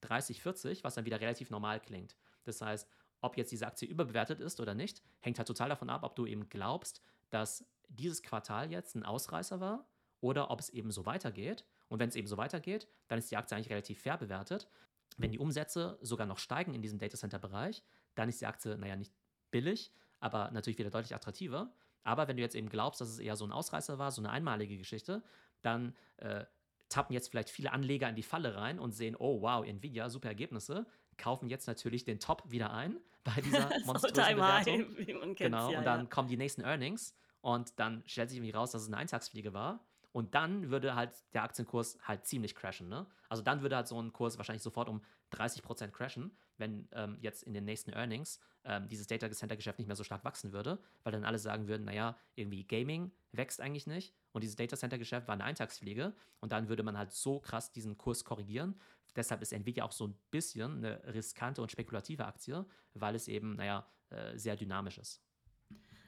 30, 0.00 0.40
40, 0.40 0.84
was 0.84 0.94
dann 0.94 1.04
wieder 1.04 1.20
relativ 1.20 1.50
normal 1.50 1.80
klingt. 1.80 2.16
Das 2.44 2.62
heißt, 2.62 2.88
ob 3.20 3.36
jetzt 3.36 3.52
diese 3.52 3.66
Aktie 3.66 3.86
überbewertet 3.86 4.40
ist 4.40 4.58
oder 4.58 4.72
nicht, 4.72 5.02
hängt 5.20 5.36
halt 5.36 5.48
total 5.48 5.68
davon 5.68 5.90
ab, 5.90 6.02
ob 6.02 6.16
du 6.16 6.24
eben 6.24 6.48
glaubst, 6.48 7.02
dass 7.28 7.68
dieses 7.90 8.22
Quartal 8.22 8.70
jetzt 8.70 8.94
ein 8.94 9.04
Ausreißer 9.04 9.60
war 9.60 9.86
oder 10.20 10.50
ob 10.50 10.60
es 10.60 10.70
eben 10.70 10.90
so 10.90 11.04
weitergeht. 11.04 11.66
Und 11.88 12.00
wenn 12.00 12.08
es 12.08 12.16
eben 12.16 12.26
so 12.26 12.38
weitergeht, 12.38 12.88
dann 13.08 13.18
ist 13.18 13.30
die 13.30 13.36
Aktie 13.36 13.54
eigentlich 13.54 13.70
relativ 13.70 14.00
fair 14.00 14.16
bewertet. 14.16 14.68
Wenn 15.16 15.32
die 15.32 15.38
Umsätze 15.38 15.98
sogar 16.02 16.26
noch 16.26 16.38
steigen 16.38 16.74
in 16.74 16.82
diesem 16.82 16.98
Datacenter-Bereich, 16.98 17.82
dann 18.14 18.28
ist 18.28 18.40
die 18.40 18.46
Aktie, 18.46 18.76
naja, 18.76 18.96
nicht 18.96 19.12
billig, 19.50 19.92
aber 20.20 20.50
natürlich 20.50 20.78
wieder 20.78 20.90
deutlich 20.90 21.14
attraktiver. 21.14 21.72
Aber 22.02 22.28
wenn 22.28 22.36
du 22.36 22.42
jetzt 22.42 22.54
eben 22.54 22.68
glaubst, 22.68 23.00
dass 23.00 23.08
es 23.08 23.18
eher 23.18 23.36
so 23.36 23.44
ein 23.44 23.52
Ausreißer 23.52 23.98
war, 23.98 24.10
so 24.10 24.20
eine 24.20 24.30
einmalige 24.30 24.76
Geschichte, 24.76 25.22
dann 25.62 25.96
äh, 26.18 26.44
tappen 26.88 27.14
jetzt 27.14 27.28
vielleicht 27.28 27.50
viele 27.50 27.72
Anleger 27.72 28.08
in 28.08 28.14
die 28.14 28.22
Falle 28.22 28.56
rein 28.56 28.78
und 28.78 28.92
sehen, 28.92 29.16
oh 29.18 29.42
wow, 29.42 29.66
Nvidia, 29.66 30.08
super 30.08 30.28
Ergebnisse, 30.28 30.86
kaufen 31.16 31.48
jetzt 31.48 31.66
natürlich 31.66 32.04
den 32.04 32.20
Top 32.20 32.50
wieder 32.50 32.72
ein 32.72 32.98
bei 33.24 33.32
dieser 33.40 33.70
monströsen 33.84 34.36
Bewertung. 34.36 34.96
Wie 34.98 35.14
man 35.14 35.34
genau, 35.34 35.72
ja, 35.72 35.78
und 35.78 35.84
dann 35.84 36.00
ja. 36.02 36.06
kommen 36.06 36.28
die 36.28 36.36
nächsten 36.36 36.62
Earnings 36.62 37.14
und 37.40 37.78
dann 37.78 38.02
stellt 38.06 38.30
sich 38.30 38.38
irgendwie 38.38 38.52
raus, 38.52 38.70
dass 38.70 38.82
es 38.82 38.88
eine 38.88 38.98
Eintagsfliege 38.98 39.52
war. 39.52 39.85
Und 40.16 40.34
dann 40.34 40.70
würde 40.70 40.94
halt 40.94 41.12
der 41.34 41.42
Aktienkurs 41.42 41.98
halt 42.02 42.24
ziemlich 42.24 42.54
crashen. 42.54 42.88
Ne? 42.88 43.06
Also 43.28 43.42
dann 43.42 43.60
würde 43.60 43.76
halt 43.76 43.86
so 43.86 44.00
ein 44.00 44.14
Kurs 44.14 44.38
wahrscheinlich 44.38 44.62
sofort 44.62 44.88
um 44.88 45.02
30% 45.34 45.90
crashen, 45.90 46.34
wenn 46.56 46.88
ähm, 46.92 47.18
jetzt 47.20 47.42
in 47.42 47.52
den 47.52 47.66
nächsten 47.66 47.92
Earnings 47.92 48.40
ähm, 48.64 48.88
dieses 48.88 49.06
Data 49.06 49.30
Center 49.30 49.56
Geschäft 49.56 49.78
nicht 49.78 49.88
mehr 49.88 49.94
so 49.94 50.04
stark 50.04 50.24
wachsen 50.24 50.54
würde, 50.54 50.78
weil 51.02 51.12
dann 51.12 51.26
alle 51.26 51.38
sagen 51.38 51.68
würden, 51.68 51.84
naja, 51.84 52.16
irgendwie 52.34 52.64
Gaming 52.64 53.12
wächst 53.32 53.60
eigentlich 53.60 53.86
nicht 53.86 54.14
und 54.32 54.42
dieses 54.42 54.56
Data 54.56 54.74
Center 54.74 54.96
Geschäft 54.96 55.28
war 55.28 55.34
eine 55.34 55.44
Eintagsfliege 55.44 56.14
und 56.40 56.50
dann 56.50 56.70
würde 56.70 56.82
man 56.82 56.96
halt 56.96 57.12
so 57.12 57.38
krass 57.38 57.70
diesen 57.72 57.98
Kurs 57.98 58.24
korrigieren. 58.24 58.80
Deshalb 59.16 59.42
ist 59.42 59.52
Nvidia 59.52 59.84
auch 59.84 59.92
so 59.92 60.06
ein 60.06 60.18
bisschen 60.30 60.78
eine 60.78 61.12
riskante 61.12 61.60
und 61.60 61.70
spekulative 61.70 62.24
Aktie, 62.24 62.64
weil 62.94 63.16
es 63.16 63.28
eben, 63.28 63.56
naja, 63.56 63.86
äh, 64.08 64.38
sehr 64.38 64.56
dynamisch 64.56 64.96
ist. 64.96 65.25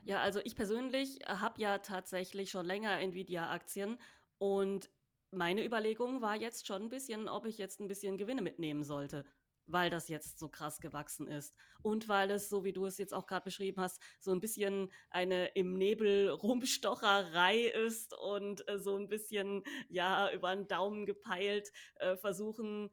Ja, 0.08 0.22
also 0.22 0.40
ich 0.42 0.56
persönlich 0.56 1.18
habe 1.26 1.60
ja 1.60 1.78
tatsächlich 1.80 2.50
schon 2.50 2.64
länger 2.64 2.98
Nvidia-Aktien 2.98 3.98
und 4.38 4.90
meine 5.30 5.62
Überlegung 5.62 6.22
war 6.22 6.34
jetzt 6.34 6.66
schon 6.66 6.84
ein 6.84 6.88
bisschen, 6.88 7.28
ob 7.28 7.44
ich 7.44 7.58
jetzt 7.58 7.78
ein 7.78 7.88
bisschen 7.88 8.16
Gewinne 8.16 8.40
mitnehmen 8.40 8.84
sollte, 8.84 9.26
weil 9.66 9.90
das 9.90 10.08
jetzt 10.08 10.38
so 10.38 10.48
krass 10.48 10.80
gewachsen 10.80 11.28
ist. 11.28 11.54
Und 11.82 12.08
weil 12.08 12.30
es, 12.30 12.48
so 12.48 12.64
wie 12.64 12.72
du 12.72 12.86
es 12.86 12.96
jetzt 12.96 13.12
auch 13.12 13.26
gerade 13.26 13.44
beschrieben 13.44 13.82
hast, 13.82 14.00
so 14.18 14.32
ein 14.32 14.40
bisschen 14.40 14.90
eine 15.10 15.48
im 15.48 15.74
Nebel 15.74 16.30
Rumstocherei 16.30 17.64
ist 17.66 18.14
und 18.16 18.66
äh, 18.66 18.78
so 18.78 18.96
ein 18.96 19.08
bisschen, 19.08 19.62
ja, 19.90 20.32
über 20.32 20.56
den 20.56 20.68
Daumen 20.68 21.04
gepeilt 21.04 21.70
äh, 21.96 22.16
versuchen 22.16 22.88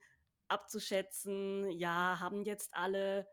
abzuschätzen, 0.49 1.71
ja, 1.71 2.19
haben 2.19 2.43
jetzt 2.43 2.73
alle 2.73 3.25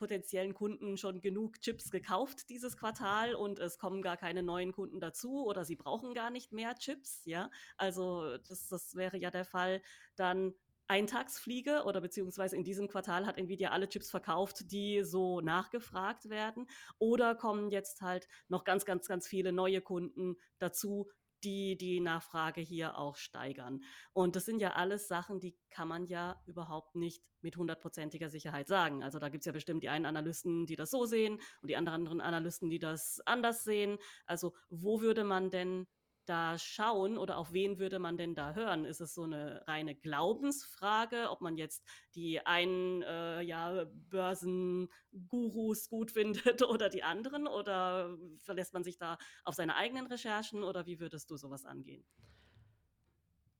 potenziellen 0.00 0.54
Kunden 0.54 0.96
schon 0.96 1.20
genug 1.20 1.60
Chips 1.60 1.90
gekauft 1.90 2.48
dieses 2.48 2.76
Quartal 2.76 3.34
und 3.34 3.60
es 3.60 3.78
kommen 3.78 4.02
gar 4.02 4.16
keine 4.16 4.42
neuen 4.42 4.72
Kunden 4.72 4.98
dazu 4.98 5.44
oder 5.46 5.64
sie 5.64 5.76
brauchen 5.76 6.14
gar 6.14 6.30
nicht 6.30 6.52
mehr 6.52 6.74
Chips, 6.74 7.22
ja. 7.26 7.50
Also 7.76 8.38
das, 8.48 8.66
das 8.68 8.96
wäre 8.96 9.18
ja 9.18 9.30
der 9.30 9.44
Fall. 9.44 9.82
Dann 10.16 10.54
Eintagsfliege 10.88 11.84
oder 11.84 12.00
beziehungsweise 12.00 12.56
in 12.56 12.64
diesem 12.64 12.88
Quartal 12.88 13.24
hat 13.24 13.38
Nvidia 13.38 13.70
alle 13.70 13.88
Chips 13.88 14.10
verkauft, 14.10 14.72
die 14.72 15.04
so 15.04 15.40
nachgefragt 15.40 16.30
werden. 16.30 16.66
Oder 16.98 17.36
kommen 17.36 17.70
jetzt 17.70 18.00
halt 18.00 18.26
noch 18.48 18.64
ganz, 18.64 18.84
ganz, 18.84 19.06
ganz 19.06 19.28
viele 19.28 19.52
neue 19.52 19.82
Kunden 19.82 20.36
dazu, 20.58 21.08
die 21.44 21.76
die 21.76 22.00
Nachfrage 22.00 22.60
hier 22.60 22.98
auch 22.98 23.16
steigern. 23.16 23.82
Und 24.12 24.36
das 24.36 24.44
sind 24.44 24.60
ja 24.60 24.72
alles 24.72 25.08
Sachen, 25.08 25.40
die 25.40 25.56
kann 25.70 25.88
man 25.88 26.06
ja 26.06 26.40
überhaupt 26.46 26.96
nicht 26.96 27.22
mit 27.42 27.56
hundertprozentiger 27.56 28.28
Sicherheit 28.28 28.68
sagen. 28.68 29.02
Also 29.02 29.18
da 29.18 29.28
gibt 29.28 29.42
es 29.42 29.46
ja 29.46 29.52
bestimmt 29.52 29.82
die 29.82 29.88
einen 29.88 30.06
Analysten, 30.06 30.66
die 30.66 30.76
das 30.76 30.90
so 30.90 31.06
sehen 31.06 31.40
und 31.62 31.68
die 31.68 31.76
anderen 31.76 32.20
Analysten, 32.20 32.70
die 32.70 32.78
das 32.78 33.20
anders 33.24 33.64
sehen. 33.64 33.98
Also 34.26 34.54
wo 34.68 35.00
würde 35.00 35.24
man 35.24 35.50
denn 35.50 35.86
da 36.30 36.56
schauen 36.58 37.18
oder 37.18 37.36
auf 37.36 37.52
wen 37.52 37.80
würde 37.80 37.98
man 37.98 38.16
denn 38.16 38.36
da 38.36 38.54
hören? 38.54 38.84
Ist 38.84 39.00
es 39.00 39.14
so 39.14 39.24
eine 39.24 39.66
reine 39.66 39.96
Glaubensfrage, 39.96 41.28
ob 41.28 41.40
man 41.40 41.56
jetzt 41.56 41.84
die 42.14 42.46
einen 42.46 43.02
äh, 43.02 43.42
ja, 43.42 43.84
Börsengurus 44.08 45.88
gut 45.88 46.10
findet 46.12 46.62
oder 46.62 46.88
die 46.88 47.02
anderen? 47.02 47.48
Oder 47.48 48.16
verlässt 48.38 48.72
man 48.72 48.84
sich 48.84 48.96
da 48.96 49.18
auf 49.44 49.56
seine 49.56 49.74
eigenen 49.74 50.06
Recherchen 50.06 50.62
oder 50.62 50.86
wie 50.86 51.00
würdest 51.00 51.30
du 51.30 51.36
sowas 51.36 51.66
angehen? 51.66 52.04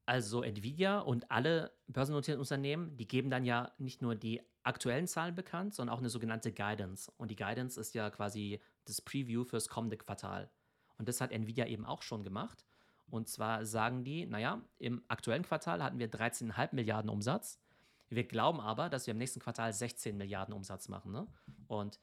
Also 0.07 0.43
Nvidia 0.43 1.01
und 1.01 1.31
alle 1.31 1.73
börsennotierten 1.89 2.41
Unternehmen, 2.41 2.97
die 2.97 3.09
geben 3.09 3.31
dann 3.31 3.45
ja 3.45 3.73
nicht 3.79 4.01
nur 4.01 4.15
die 4.15 4.41
aktuellen 4.63 5.09
Zahlen 5.09 5.35
bekannt, 5.35 5.75
sondern 5.75 5.95
auch 5.95 6.01
eine 6.01 6.09
sogenannte 6.09 6.53
Guidance. 6.53 7.13
Und 7.17 7.31
die 7.33 7.37
Guidance 7.37 7.81
ist 7.81 7.95
ja 7.95 8.11
quasi 8.11 8.61
das 8.85 9.01
Preview 9.01 9.45
fürs 9.45 9.69
kommende 9.69 9.97
Quartal. 9.97 10.51
Und 11.01 11.09
das 11.09 11.23
hat 11.23 11.33
Nvidia 11.33 11.67
eben 11.67 11.87
auch 11.87 12.03
schon 12.03 12.23
gemacht. 12.23 12.67
Und 13.09 13.27
zwar 13.27 13.65
sagen 13.65 14.05
die, 14.05 14.27
naja, 14.27 14.61
im 14.79 15.03
aktuellen 15.09 15.43
Quartal 15.45 15.83
hatten 15.83 15.99
wir 15.99 16.11
13,5 16.11 16.75
Milliarden 16.75 17.09
Umsatz. 17.09 17.59
Wir 18.11 18.25
glauben 18.25 18.61
aber, 18.61 18.91
dass 18.91 19.07
wir 19.07 19.13
im 19.13 19.19
nächsten 19.19 19.41
Quartal 19.41 19.73
16 19.73 20.15
Milliarden 20.15 20.53
Umsatz 20.53 20.89
machen. 20.89 21.11
Ne? 21.11 21.27
Und 21.69 21.99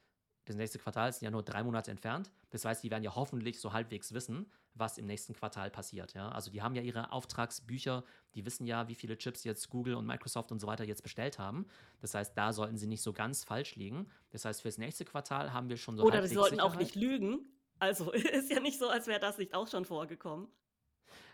das 0.46 0.56
nächste 0.56 0.80
Quartal 0.80 1.10
ist 1.10 1.22
ja 1.22 1.30
nur 1.30 1.44
drei 1.44 1.62
Monate 1.62 1.92
entfernt. 1.92 2.32
Das 2.50 2.64
heißt, 2.64 2.82
die 2.82 2.90
werden 2.90 3.04
ja 3.04 3.14
hoffentlich 3.14 3.60
so 3.60 3.72
halbwegs 3.72 4.12
wissen, 4.12 4.50
was 4.74 4.98
im 4.98 5.06
nächsten 5.06 5.32
Quartal 5.32 5.70
passiert. 5.70 6.14
Ja? 6.14 6.30
Also 6.30 6.50
die 6.50 6.60
haben 6.60 6.74
ja 6.74 6.82
ihre 6.82 7.12
Auftragsbücher, 7.12 8.02
die 8.34 8.44
wissen 8.44 8.66
ja, 8.66 8.88
wie 8.88 8.96
viele 8.96 9.16
Chips 9.16 9.44
jetzt 9.44 9.70
Google 9.70 9.94
und 9.94 10.06
Microsoft 10.06 10.50
und 10.50 10.58
so 10.58 10.66
weiter 10.66 10.82
jetzt 10.82 11.04
bestellt 11.04 11.38
haben. 11.38 11.66
Das 12.00 12.14
heißt, 12.14 12.36
da 12.36 12.52
sollten 12.52 12.76
sie 12.76 12.88
nicht 12.88 13.02
so 13.02 13.12
ganz 13.12 13.44
falsch 13.44 13.76
liegen. 13.76 14.08
Das 14.30 14.44
heißt, 14.44 14.62
fürs 14.62 14.78
nächste 14.78 15.04
Quartal 15.04 15.52
haben 15.52 15.68
wir 15.68 15.76
schon 15.76 15.96
so 15.96 16.02
Oder 16.02 16.26
sie 16.26 16.34
sollten 16.34 16.56
Sicherheit. 16.56 16.72
auch 16.72 16.76
nicht 16.76 16.96
lügen. 16.96 17.46
Also 17.78 18.12
ist 18.12 18.50
ja 18.50 18.60
nicht 18.60 18.78
so, 18.78 18.88
als 18.88 19.06
wäre 19.06 19.20
das 19.20 19.38
nicht 19.38 19.54
auch 19.54 19.68
schon 19.68 19.84
vorgekommen. 19.84 20.48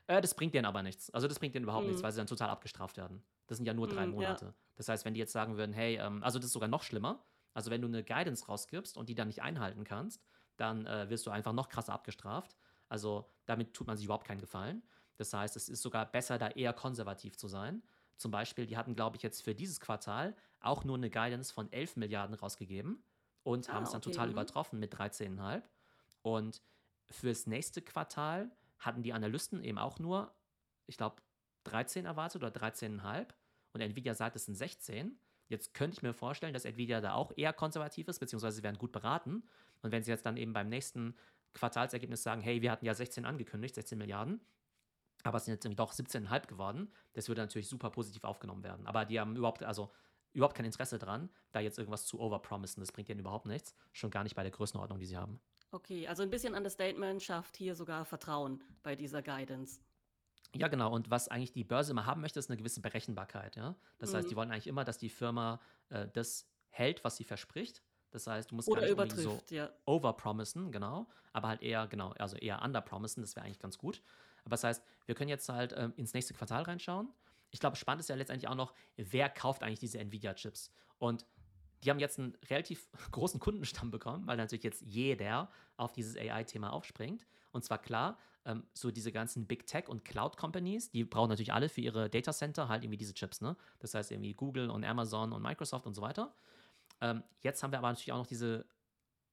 Äh, 0.06 0.20
das 0.20 0.34
bringt 0.34 0.54
denen 0.54 0.66
aber 0.66 0.82
nichts. 0.82 1.10
Also 1.10 1.28
das 1.28 1.38
bringt 1.38 1.54
denen 1.54 1.64
überhaupt 1.64 1.84
mhm. 1.84 1.90
nichts, 1.90 2.02
weil 2.02 2.12
sie 2.12 2.18
dann 2.18 2.26
total 2.26 2.50
abgestraft 2.50 2.96
werden. 2.96 3.24
Das 3.46 3.58
sind 3.58 3.66
ja 3.66 3.74
nur 3.74 3.88
drei 3.88 4.06
mhm, 4.06 4.12
Monate. 4.12 4.46
Ja. 4.46 4.54
Das 4.76 4.88
heißt, 4.88 5.04
wenn 5.04 5.14
die 5.14 5.20
jetzt 5.20 5.32
sagen 5.32 5.56
würden, 5.56 5.72
hey, 5.72 5.96
ähm, 5.96 6.22
also 6.22 6.38
das 6.38 6.46
ist 6.46 6.52
sogar 6.52 6.68
noch 6.68 6.82
schlimmer. 6.82 7.24
Also 7.52 7.70
wenn 7.70 7.80
du 7.80 7.88
eine 7.88 8.02
Guidance 8.02 8.46
rausgibst 8.46 8.96
und 8.96 9.08
die 9.08 9.14
dann 9.14 9.28
nicht 9.28 9.42
einhalten 9.42 9.84
kannst, 9.84 10.24
dann 10.56 10.86
äh, 10.86 11.08
wirst 11.08 11.26
du 11.26 11.30
einfach 11.30 11.52
noch 11.52 11.68
krasser 11.68 11.92
abgestraft. 11.92 12.56
Also 12.88 13.30
damit 13.46 13.74
tut 13.74 13.86
man 13.86 13.96
sich 13.96 14.06
überhaupt 14.06 14.26
keinen 14.26 14.40
Gefallen. 14.40 14.82
Das 15.16 15.32
heißt, 15.32 15.56
es 15.56 15.68
ist 15.68 15.82
sogar 15.82 16.06
besser, 16.06 16.38
da 16.38 16.48
eher 16.48 16.72
konservativ 16.72 17.36
zu 17.36 17.48
sein. 17.48 17.82
Zum 18.16 18.30
Beispiel, 18.30 18.66
die 18.66 18.76
hatten, 18.76 18.94
glaube 18.94 19.16
ich, 19.16 19.22
jetzt 19.22 19.42
für 19.42 19.54
dieses 19.54 19.80
Quartal 19.80 20.36
auch 20.60 20.84
nur 20.84 20.96
eine 20.96 21.10
Guidance 21.10 21.52
von 21.52 21.70
11 21.72 21.96
Milliarden 21.96 22.34
rausgegeben 22.34 23.02
und 23.42 23.68
ah, 23.68 23.74
haben 23.74 23.84
es 23.84 23.90
dann 23.90 24.00
okay. 24.00 24.10
total 24.10 24.26
mhm. 24.26 24.32
übertroffen 24.32 24.78
mit 24.78 24.94
13,5. 24.94 25.62
Und 26.24 26.62
fürs 27.10 27.46
nächste 27.46 27.82
Quartal 27.82 28.50
hatten 28.78 29.02
die 29.02 29.12
Analysten 29.12 29.62
eben 29.62 29.78
auch 29.78 29.98
nur, 29.98 30.34
ich 30.86 30.96
glaube, 30.96 31.16
13 31.64 32.06
erwartet 32.06 32.42
oder 32.42 32.50
13,5. 32.50 33.26
Und 33.72 33.80
Nvidia 33.80 34.14
sagt, 34.14 34.34
es 34.36 34.46
sind 34.46 34.54
16. 34.54 35.18
Jetzt 35.48 35.74
könnte 35.74 35.96
ich 35.96 36.02
mir 36.02 36.14
vorstellen, 36.14 36.54
dass 36.54 36.64
Nvidia 36.64 37.02
da 37.02 37.12
auch 37.12 37.32
eher 37.36 37.52
konservativ 37.52 38.08
ist, 38.08 38.20
beziehungsweise 38.20 38.56
sie 38.56 38.62
werden 38.62 38.78
gut 38.78 38.92
beraten. 38.92 39.44
Und 39.82 39.92
wenn 39.92 40.02
sie 40.02 40.10
jetzt 40.10 40.24
dann 40.24 40.38
eben 40.38 40.54
beim 40.54 40.68
nächsten 40.70 41.14
Quartalsergebnis 41.52 42.22
sagen, 42.22 42.40
hey, 42.40 42.62
wir 42.62 42.72
hatten 42.72 42.86
ja 42.86 42.94
16 42.94 43.26
angekündigt, 43.26 43.74
16 43.74 43.98
Milliarden, 43.98 44.40
aber 45.24 45.36
es 45.36 45.44
sind 45.44 45.62
jetzt 45.62 45.78
doch 45.78 45.92
17,5 45.92 46.46
geworden, 46.46 46.90
das 47.12 47.28
würde 47.28 47.42
natürlich 47.42 47.68
super 47.68 47.90
positiv 47.90 48.24
aufgenommen 48.24 48.62
werden. 48.62 48.86
Aber 48.86 49.04
die 49.04 49.20
haben 49.20 49.36
überhaupt, 49.36 49.62
also 49.62 49.92
überhaupt 50.34 50.56
kein 50.56 50.66
Interesse 50.66 50.98
dran, 50.98 51.30
da 51.52 51.60
jetzt 51.60 51.78
irgendwas 51.78 52.06
zu 52.06 52.20
overpromisen. 52.20 52.80
Das 52.80 52.92
bringt 52.92 53.08
ihnen 53.08 53.20
überhaupt 53.20 53.46
nichts. 53.46 53.74
Schon 53.92 54.10
gar 54.10 54.24
nicht 54.24 54.34
bei 54.34 54.42
der 54.42 54.52
Größenordnung, 54.52 54.98
die 54.98 55.06
sie 55.06 55.16
haben. 55.16 55.40
Okay, 55.70 56.06
also 56.06 56.22
ein 56.22 56.30
bisschen 56.30 56.54
Understatement 56.54 57.22
schafft 57.22 57.56
hier 57.56 57.74
sogar 57.74 58.04
Vertrauen 58.04 58.62
bei 58.82 58.94
dieser 58.94 59.22
Guidance. 59.22 59.80
Ja, 60.54 60.68
genau. 60.68 60.92
Und 60.92 61.10
was 61.10 61.28
eigentlich 61.28 61.52
die 61.52 61.64
Börse 61.64 61.92
immer 61.92 62.06
haben 62.06 62.20
möchte, 62.20 62.38
ist 62.38 62.48
eine 62.48 62.56
gewisse 62.56 62.80
Berechenbarkeit. 62.80 63.56
Ja? 63.56 63.74
Das 63.98 64.12
mhm. 64.12 64.16
heißt, 64.16 64.30
die 64.30 64.36
wollen 64.36 64.50
eigentlich 64.50 64.68
immer, 64.68 64.84
dass 64.84 64.98
die 64.98 65.08
Firma 65.08 65.60
äh, 65.88 66.06
das 66.12 66.46
hält, 66.68 67.02
was 67.04 67.16
sie 67.16 67.24
verspricht. 67.24 67.82
Das 68.14 68.28
heißt, 68.28 68.52
du 68.52 68.54
musst 68.54 68.68
Oder 68.68 68.94
gar 68.94 69.04
nicht 69.04 69.16
so 69.16 69.42
ja. 69.50 69.70
overpromisen, 69.86 70.70
genau, 70.70 71.08
aber 71.32 71.48
halt 71.48 71.62
eher, 71.62 71.88
genau, 71.88 72.10
also 72.12 72.36
eher 72.36 72.62
underpromisen, 72.62 73.24
das 73.24 73.34
wäre 73.34 73.44
eigentlich 73.44 73.58
ganz 73.58 73.76
gut. 73.76 74.02
Aber 74.44 74.50
das 74.50 74.62
heißt, 74.62 74.84
wir 75.06 75.16
können 75.16 75.30
jetzt 75.30 75.48
halt 75.48 75.74
ähm, 75.76 75.92
ins 75.96 76.14
nächste 76.14 76.32
Quartal 76.32 76.62
reinschauen. 76.62 77.08
Ich 77.54 77.60
glaube, 77.60 77.76
spannend 77.76 78.00
ist 78.00 78.08
ja 78.08 78.16
letztendlich 78.16 78.48
auch 78.48 78.56
noch, 78.56 78.74
wer 78.96 79.30
kauft 79.30 79.62
eigentlich 79.62 79.78
diese 79.78 80.00
Nvidia-Chips? 80.00 80.72
Und 80.98 81.24
die 81.84 81.90
haben 81.90 82.00
jetzt 82.00 82.18
einen 82.18 82.36
relativ 82.50 82.90
großen 83.12 83.38
Kundenstamm 83.38 83.92
bekommen, 83.92 84.26
weil 84.26 84.36
natürlich 84.36 84.64
jetzt 84.64 84.82
jeder 84.82 85.52
auf 85.76 85.92
dieses 85.92 86.16
AI-Thema 86.16 86.72
aufspringt. 86.72 87.24
Und 87.52 87.64
zwar 87.64 87.78
klar, 87.78 88.18
ähm, 88.44 88.64
so 88.74 88.90
diese 88.90 89.12
ganzen 89.12 89.46
Big 89.46 89.68
Tech 89.68 89.88
und 89.88 90.04
Cloud 90.04 90.36
Companies, 90.36 90.90
die 90.90 91.04
brauchen 91.04 91.28
natürlich 91.28 91.52
alle 91.52 91.68
für 91.68 91.80
ihre 91.80 92.10
Data 92.10 92.32
Center 92.32 92.66
halt 92.66 92.82
irgendwie 92.82 92.96
diese 92.96 93.14
Chips, 93.14 93.40
ne? 93.40 93.56
Das 93.78 93.94
heißt 93.94 94.10
irgendwie 94.10 94.34
Google 94.34 94.68
und 94.68 94.84
Amazon 94.84 95.32
und 95.32 95.40
Microsoft 95.40 95.86
und 95.86 95.94
so 95.94 96.02
weiter. 96.02 96.34
Ähm, 97.00 97.22
jetzt 97.38 97.62
haben 97.62 97.70
wir 97.70 97.78
aber 97.78 97.88
natürlich 97.88 98.10
auch 98.10 98.18
noch 98.18 98.26
diese 98.26 98.66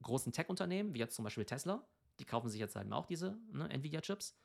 großen 0.03 0.31
Tech-Unternehmen, 0.31 0.93
wie 0.93 0.99
jetzt 0.99 1.15
zum 1.15 1.23
Beispiel 1.23 1.45
Tesla, 1.45 1.83
die 2.19 2.25
kaufen 2.25 2.49
sich 2.49 2.59
jetzt 2.59 2.75
halt 2.75 2.91
auch 2.91 3.07
diese 3.07 3.39
ne, 3.51 3.67
Nvidia-Chips. 3.67 4.37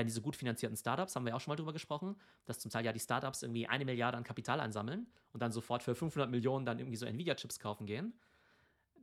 Dann 0.00 0.06
diese 0.06 0.22
gut 0.22 0.34
finanzierten 0.34 0.78
Startups, 0.78 1.14
haben 1.14 1.26
wir 1.26 1.36
auch 1.36 1.40
schon 1.40 1.52
mal 1.52 1.56
drüber 1.56 1.74
gesprochen, 1.74 2.16
dass 2.46 2.58
zum 2.58 2.70
Teil 2.70 2.86
ja 2.86 2.92
die 2.92 2.98
Startups 2.98 3.42
irgendwie 3.42 3.66
eine 3.66 3.84
Milliarde 3.84 4.16
an 4.16 4.24
Kapital 4.24 4.58
einsammeln 4.58 5.06
und 5.34 5.42
dann 5.42 5.52
sofort 5.52 5.82
für 5.82 5.94
500 5.94 6.30
Millionen 6.30 6.64
dann 6.64 6.78
irgendwie 6.78 6.96
so 6.96 7.04
Nvidia-Chips 7.04 7.58
kaufen 7.58 7.84
gehen. 7.84 8.18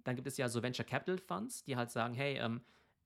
dann 0.03 0.15
gibt 0.15 0.27
es 0.27 0.37
ja 0.37 0.49
so 0.49 0.63
Venture 0.63 0.85
Capital 0.85 1.19
Funds, 1.19 1.63
die 1.63 1.75
halt 1.75 1.91
sagen, 1.91 2.15
hey, 2.15 2.37
ähm, 2.37 2.61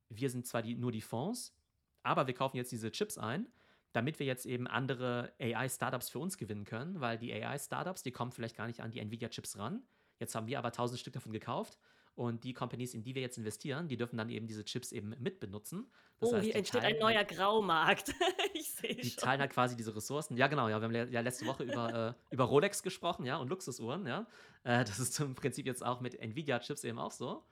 wir 0.08 0.30
sind 0.30 0.48
zwar 0.48 0.62
die, 0.62 0.76
nur 0.76 0.94
die 0.94 1.02
Fonds, 1.02 1.54
aber 2.02 2.28
wir 2.28 2.34
kaufen 2.34 2.56
jetzt 2.56 2.72
diese 2.72 2.92
Chips 2.92 3.18
ein, 3.18 3.52
damit 3.92 4.20
wir 4.20 4.26
jetzt 4.26 4.46
eben 4.46 4.68
andere 4.68 5.34
AI-Startups 5.38 6.10
für 6.10 6.20
uns 6.20 6.38
gewinnen 6.38 6.64
können, 6.64 7.02
weil 7.02 7.18
die 7.18 7.34
AI-Startups, 7.34 8.04
die 8.04 8.12
kommen 8.12 8.32
vielleicht 8.32 8.56
gar 8.56 8.68
nicht 8.68 8.80
an 8.80 8.92
die 8.92 9.02
Nvidia-Chips 9.02 9.58
ran. 9.58 9.84
Jetzt 10.18 10.34
haben 10.34 10.48
wir 10.48 10.60
aber 10.60 10.72
tausend 10.72 10.98
Stück 10.98 11.14
davon 11.14 11.34
gekauft 11.34 11.78
und 12.16 12.44
die 12.44 12.54
Companies, 12.54 12.94
in 12.94 13.04
die 13.04 13.16
wir 13.16 13.22
jetzt 13.22 13.38
investieren, 13.38 13.88
die 13.88 13.98
dürfen 13.98 14.18
dann 14.18 14.30
eben 14.30 14.48
diese 14.48 14.66
Chips 14.66 14.92
eben 14.92 15.16
mitbenutzen. 15.20 15.90
Das 16.20 16.30
oh, 16.30 16.36
heißt, 16.36 16.46
hier 16.46 16.56
entsteht 16.56 16.84
ein 16.84 17.00
neuer 17.00 17.24
Graumarkt. 17.24 18.14
ich 18.54 18.72
sehe 18.72 18.96
Die 18.96 19.10
schon. 19.10 19.24
teilen 19.24 19.42
halt 19.42 19.52
quasi 19.52 19.76
diese 19.76 19.96
Ressourcen. 19.96 20.38
Ja, 20.38 20.48
genau. 20.48 20.68
Ja, 20.68 20.80
wir 20.82 20.88
haben 20.88 21.12
ja 21.12 21.22
letzte 21.22 21.46
Woche 21.46 21.64
über, 21.64 22.16
äh, 22.30 22.34
über 22.34 22.44
Rolex 22.44 22.84
gesprochen, 22.84 23.26
ja, 23.26 23.38
und 23.38 23.50
Luxusuhren, 23.50 24.06
ja. 24.06 24.28
Äh, 24.64 24.84
das 24.84 25.00
ist 25.00 25.20
im 25.20 25.36
Prinzip 25.36 25.66
jetzt 25.66 25.84
auch 25.84 26.02
mit 26.02 26.20
Nvidia-Chips 26.20 26.84
eben 26.84 27.00
auch 27.00 27.12
so. 27.12 27.44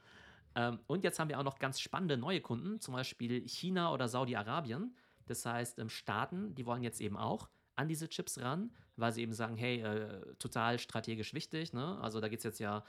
Ähm, 0.55 0.79
und 0.87 1.03
jetzt 1.03 1.19
haben 1.19 1.29
wir 1.29 1.39
auch 1.39 1.43
noch 1.43 1.59
ganz 1.59 1.79
spannende 1.79 2.17
neue 2.17 2.41
Kunden, 2.41 2.79
zum 2.79 2.93
Beispiel 2.93 3.47
China 3.47 3.93
oder 3.93 4.07
Saudi-Arabien. 4.07 4.95
Das 5.25 5.45
heißt, 5.45 5.79
ähm, 5.79 5.89
Staaten, 5.89 6.53
die 6.55 6.65
wollen 6.65 6.83
jetzt 6.83 7.01
eben 7.01 7.17
auch 7.17 7.49
an 7.75 7.87
diese 7.87 8.09
Chips 8.09 8.39
ran, 8.39 8.71
weil 8.97 9.13
sie 9.13 9.21
eben 9.21 9.33
sagen, 9.33 9.55
hey, 9.55 9.81
äh, 9.81 10.35
total 10.37 10.79
strategisch 10.79 11.33
wichtig. 11.33 11.71
Ne? 11.71 11.97
Also 12.01 12.19
da 12.19 12.27
geht 12.27 12.39
es 12.39 12.43
jetzt 12.43 12.59
ja 12.59 12.83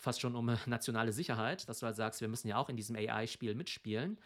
fast 0.00 0.20
schon 0.20 0.34
um 0.34 0.48
äh, 0.48 0.56
nationale 0.66 1.12
Sicherheit, 1.12 1.68
dass 1.68 1.78
du 1.78 1.86
halt 1.86 1.96
sagst, 1.96 2.20
wir 2.20 2.28
müssen 2.28 2.48
ja 2.48 2.56
auch 2.56 2.68
in 2.68 2.76
diesem 2.76 2.96
AI-Spiel 2.96 3.54
mitspielen. 3.54 4.18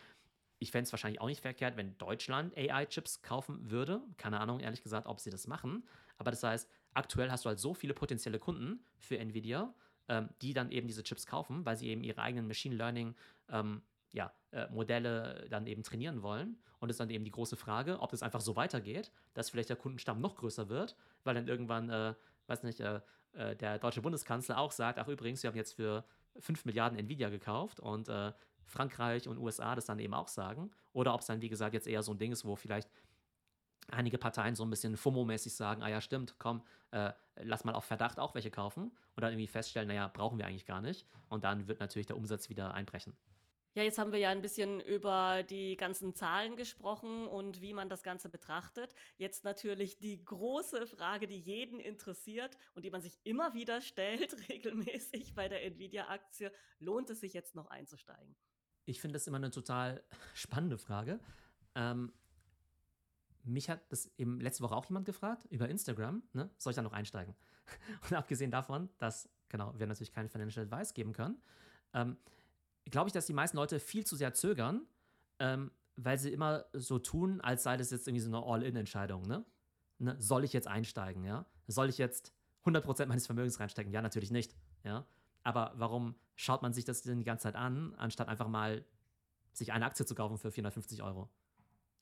Ich 0.60 0.70
fände 0.70 0.84
es 0.84 0.92
wahrscheinlich 0.92 1.20
auch 1.20 1.26
nicht 1.26 1.42
verkehrt, 1.42 1.76
wenn 1.76 1.98
Deutschland 1.98 2.56
AI-Chips 2.56 3.20
kaufen 3.22 3.70
würde. 3.70 4.00
Keine 4.16 4.40
Ahnung, 4.40 4.60
ehrlich 4.60 4.82
gesagt, 4.82 5.06
ob 5.06 5.20
sie 5.20 5.30
das 5.30 5.46
machen. 5.46 5.84
Aber 6.16 6.30
das 6.30 6.42
heißt, 6.42 6.70
aktuell 6.94 7.30
hast 7.30 7.44
du 7.44 7.48
halt 7.48 7.58
so 7.58 7.74
viele 7.74 7.92
potenzielle 7.92 8.38
Kunden 8.38 8.84
für 8.98 9.18
Nvidia, 9.18 9.74
ähm, 10.08 10.30
die 10.40 10.54
dann 10.54 10.70
eben 10.70 10.86
diese 10.86 11.02
Chips 11.02 11.26
kaufen, 11.26 11.66
weil 11.66 11.76
sie 11.76 11.88
eben 11.88 12.04
ihre 12.04 12.22
eigenen 12.22 12.46
Machine 12.46 12.76
Learning 12.76 13.14
ähm, 13.50 13.82
ja, 14.12 14.32
äh, 14.52 14.68
Modelle 14.70 15.46
dann 15.50 15.66
eben 15.66 15.82
trainieren 15.82 16.22
wollen. 16.22 16.56
Und 16.78 16.88
es 16.88 16.94
ist 16.94 17.00
dann 17.00 17.10
eben 17.10 17.24
die 17.24 17.32
große 17.32 17.56
Frage, 17.56 18.00
ob 18.00 18.10
das 18.12 18.22
einfach 18.22 18.40
so 18.40 18.54
weitergeht, 18.54 19.10
dass 19.34 19.50
vielleicht 19.50 19.70
der 19.70 19.76
Kundenstamm 19.76 20.20
noch 20.20 20.36
größer 20.36 20.68
wird, 20.68 20.96
weil 21.24 21.34
dann 21.34 21.48
irgendwann, 21.48 21.90
äh, 21.90 22.14
weiß 22.46 22.62
nicht, 22.62 22.78
äh, 22.78 23.00
äh, 23.34 23.56
der 23.56 23.78
deutsche 23.78 24.02
Bundeskanzler 24.02 24.58
auch 24.58 24.72
sagt, 24.72 24.98
ach 24.98 25.08
übrigens, 25.08 25.42
wir 25.42 25.48
haben 25.48 25.56
jetzt 25.56 25.74
für 25.74 26.04
5 26.38 26.64
Milliarden 26.64 26.98
Nvidia 26.98 27.28
gekauft 27.28 27.80
und 27.80 28.08
äh, 28.08 28.32
Frankreich 28.64 29.28
und 29.28 29.38
USA 29.38 29.74
das 29.74 29.84
dann 29.84 29.98
eben 29.98 30.14
auch 30.14 30.28
sagen. 30.28 30.70
Oder 30.92 31.14
ob 31.14 31.20
es 31.20 31.26
dann, 31.26 31.40
wie 31.40 31.48
gesagt, 31.48 31.74
jetzt 31.74 31.86
eher 31.86 32.02
so 32.02 32.12
ein 32.12 32.18
Ding 32.18 32.32
ist, 32.32 32.44
wo 32.44 32.56
vielleicht 32.56 32.88
einige 33.88 34.18
Parteien 34.18 34.54
so 34.54 34.64
ein 34.64 34.70
bisschen 34.70 34.96
FOMO-mäßig 34.96 35.54
sagen, 35.54 35.82
ah 35.82 35.88
ja, 35.88 36.00
stimmt, 36.00 36.36
komm, 36.38 36.62
äh, 36.90 37.12
lass 37.36 37.64
mal 37.64 37.74
auf 37.74 37.84
Verdacht 37.84 38.18
auch 38.18 38.34
welche 38.34 38.50
kaufen 38.50 38.84
und 39.14 39.20
dann 39.20 39.32
irgendwie 39.32 39.46
feststellen, 39.46 39.88
naja, 39.88 40.08
brauchen 40.08 40.38
wir 40.38 40.46
eigentlich 40.46 40.66
gar 40.66 40.80
nicht. 40.80 41.06
Und 41.28 41.44
dann 41.44 41.68
wird 41.68 41.80
natürlich 41.80 42.06
der 42.06 42.16
Umsatz 42.16 42.48
wieder 42.48 42.72
einbrechen. 42.74 43.14
Ja, 43.74 43.82
jetzt 43.82 43.98
haben 43.98 44.12
wir 44.12 44.20
ja 44.20 44.30
ein 44.30 44.40
bisschen 44.40 44.80
über 44.80 45.42
die 45.42 45.76
ganzen 45.76 46.14
Zahlen 46.14 46.54
gesprochen 46.54 47.26
und 47.26 47.60
wie 47.60 47.74
man 47.74 47.88
das 47.88 48.04
Ganze 48.04 48.28
betrachtet. 48.28 48.94
Jetzt 49.16 49.42
natürlich 49.42 49.98
die 49.98 50.24
große 50.24 50.86
Frage, 50.86 51.26
die 51.26 51.40
jeden 51.40 51.80
interessiert 51.80 52.56
und 52.74 52.84
die 52.84 52.90
man 52.90 53.02
sich 53.02 53.18
immer 53.24 53.52
wieder 53.52 53.80
stellt, 53.80 54.36
regelmäßig 54.48 55.34
bei 55.34 55.48
der 55.48 55.64
Nvidia-Aktie. 55.64 56.52
Lohnt 56.78 57.10
es 57.10 57.18
sich 57.18 57.32
jetzt 57.32 57.56
noch 57.56 57.66
einzusteigen? 57.66 58.36
Ich 58.84 59.00
finde 59.00 59.14
das 59.14 59.26
immer 59.26 59.38
eine 59.38 59.50
total 59.50 60.04
spannende 60.34 60.78
Frage. 60.78 61.18
Ähm, 61.74 62.12
mich 63.42 63.68
hat 63.68 63.90
das 63.90 64.06
eben 64.18 64.40
letzte 64.40 64.62
Woche 64.62 64.76
auch 64.76 64.86
jemand 64.86 65.04
gefragt 65.04 65.46
über 65.50 65.68
Instagram, 65.68 66.22
ne? 66.32 66.48
soll 66.58 66.70
ich 66.70 66.76
da 66.76 66.82
noch 66.82 66.92
einsteigen? 66.92 67.34
Und 68.08 68.12
abgesehen 68.16 68.52
davon, 68.52 68.88
dass, 68.98 69.28
genau, 69.48 69.76
wir 69.76 69.88
natürlich 69.88 70.12
keine 70.12 70.28
Financial 70.28 70.64
Advice 70.64 70.94
geben 70.94 71.12
können, 71.12 71.42
ähm, 71.92 72.16
glaube 72.90 73.08
ich, 73.08 73.12
dass 73.12 73.26
die 73.26 73.32
meisten 73.32 73.56
Leute 73.56 73.80
viel 73.80 74.04
zu 74.04 74.16
sehr 74.16 74.34
zögern, 74.34 74.86
ähm, 75.38 75.70
weil 75.96 76.18
sie 76.18 76.32
immer 76.32 76.64
so 76.72 76.98
tun, 76.98 77.40
als 77.40 77.62
sei 77.62 77.76
das 77.76 77.90
jetzt 77.90 78.06
irgendwie 78.06 78.22
so 78.22 78.28
eine 78.28 78.44
All-In-Entscheidung. 78.44 79.22
Ne? 79.22 79.44
ne? 79.98 80.16
Soll 80.18 80.44
ich 80.44 80.52
jetzt 80.52 80.66
einsteigen? 80.66 81.24
Ja? 81.24 81.46
Soll 81.66 81.88
ich 81.88 81.98
jetzt 81.98 82.32
100% 82.64 83.06
meines 83.06 83.26
Vermögens 83.26 83.60
reinstecken? 83.60 83.92
Ja, 83.92 84.02
natürlich 84.02 84.30
nicht. 84.30 84.56
Ja? 84.82 85.06
Aber 85.42 85.72
warum 85.76 86.14
schaut 86.34 86.62
man 86.62 86.72
sich 86.72 86.84
das 86.84 87.02
denn 87.02 87.18
die 87.18 87.24
ganze 87.24 87.44
Zeit 87.44 87.54
an, 87.54 87.94
anstatt 87.96 88.28
einfach 88.28 88.48
mal 88.48 88.84
sich 89.52 89.72
eine 89.72 89.84
Aktie 89.84 90.04
zu 90.04 90.14
kaufen 90.14 90.38
für 90.38 90.50
450 90.50 91.02
Euro? 91.02 91.30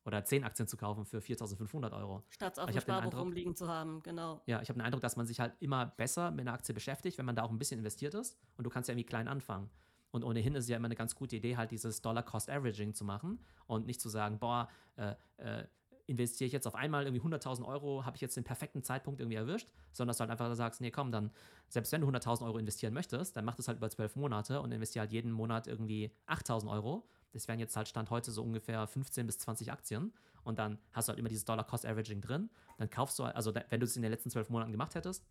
Oder 0.04 0.24
zehn 0.24 0.42
Aktien 0.42 0.66
zu 0.66 0.76
kaufen 0.76 1.04
für 1.04 1.18
4.500 1.18 1.96
Euro. 1.96 2.24
Statt 2.28 2.58
auf 2.58 2.68
dem 2.68 2.80
Sparbuch 2.80 3.14
rumliegen 3.14 3.54
zu 3.54 3.68
haben, 3.68 4.02
genau. 4.02 4.42
Ja, 4.46 4.60
ich 4.60 4.68
habe 4.68 4.78
den 4.78 4.84
Eindruck, 4.84 5.00
dass 5.00 5.16
man 5.16 5.26
sich 5.26 5.38
halt 5.38 5.54
immer 5.60 5.86
besser 5.86 6.32
mit 6.32 6.40
einer 6.40 6.54
Aktie 6.54 6.74
beschäftigt, 6.74 7.18
wenn 7.18 7.26
man 7.26 7.36
da 7.36 7.44
auch 7.44 7.50
ein 7.50 7.58
bisschen 7.58 7.78
investiert 7.78 8.14
ist. 8.14 8.36
Und 8.56 8.64
du 8.64 8.70
kannst 8.70 8.88
ja 8.88 8.94
irgendwie 8.94 9.06
klein 9.06 9.28
anfangen. 9.28 9.70
Und 10.12 10.24
ohnehin 10.24 10.54
ist 10.54 10.68
ja 10.68 10.76
immer 10.76 10.86
eine 10.86 10.94
ganz 10.94 11.14
gute 11.14 11.36
Idee, 11.36 11.56
halt 11.56 11.70
dieses 11.70 12.02
Dollar-Cost-Averaging 12.02 12.94
zu 12.94 13.04
machen 13.04 13.40
und 13.66 13.86
nicht 13.86 14.00
zu 14.00 14.08
sagen, 14.08 14.38
boah, 14.38 14.68
äh, 14.96 15.14
äh, 15.38 15.66
investiere 16.06 16.46
ich 16.46 16.52
jetzt 16.52 16.66
auf 16.66 16.74
einmal 16.74 17.04
irgendwie 17.04 17.22
100.000 17.22 17.64
Euro, 17.64 18.04
habe 18.04 18.16
ich 18.16 18.20
jetzt 18.20 18.36
den 18.36 18.44
perfekten 18.44 18.82
Zeitpunkt 18.82 19.20
irgendwie 19.20 19.36
erwischt, 19.36 19.68
sondern 19.92 20.08
dass 20.10 20.18
du 20.18 20.20
halt 20.22 20.30
einfach 20.30 20.54
sagst, 20.54 20.80
nee, 20.80 20.90
komm, 20.90 21.12
dann, 21.12 21.30
selbst 21.68 21.92
wenn 21.92 22.02
du 22.02 22.08
100.000 22.08 22.44
Euro 22.44 22.58
investieren 22.58 22.92
möchtest, 22.92 23.36
dann 23.36 23.44
mach 23.44 23.54
das 23.54 23.68
halt 23.68 23.78
über 23.78 23.88
zwölf 23.88 24.14
Monate 24.16 24.60
und 24.60 24.70
investiere 24.72 25.02
halt 25.02 25.12
jeden 25.12 25.32
Monat 25.32 25.66
irgendwie 25.66 26.12
8.000 26.26 26.70
Euro. 26.70 27.08
Das 27.32 27.48
wären 27.48 27.58
jetzt 27.58 27.74
halt 27.76 27.88
Stand 27.88 28.10
heute 28.10 28.30
so 28.30 28.42
ungefähr 28.42 28.86
15 28.86 29.26
bis 29.26 29.38
20 29.38 29.72
Aktien. 29.72 30.12
Und 30.44 30.58
dann 30.58 30.78
hast 30.92 31.08
du 31.08 31.10
halt 31.10 31.18
immer 31.18 31.30
dieses 31.30 31.46
Dollar-Cost-Averaging 31.46 32.20
drin. 32.20 32.50
Dann 32.76 32.90
kaufst 32.90 33.18
du, 33.18 33.24
halt, 33.24 33.36
also 33.36 33.54
wenn 33.54 33.80
du 33.80 33.86
es 33.86 33.96
in 33.96 34.02
den 34.02 34.10
letzten 34.10 34.28
zwölf 34.28 34.50
Monaten 34.50 34.72
gemacht 34.72 34.94
hättest, 34.94 35.24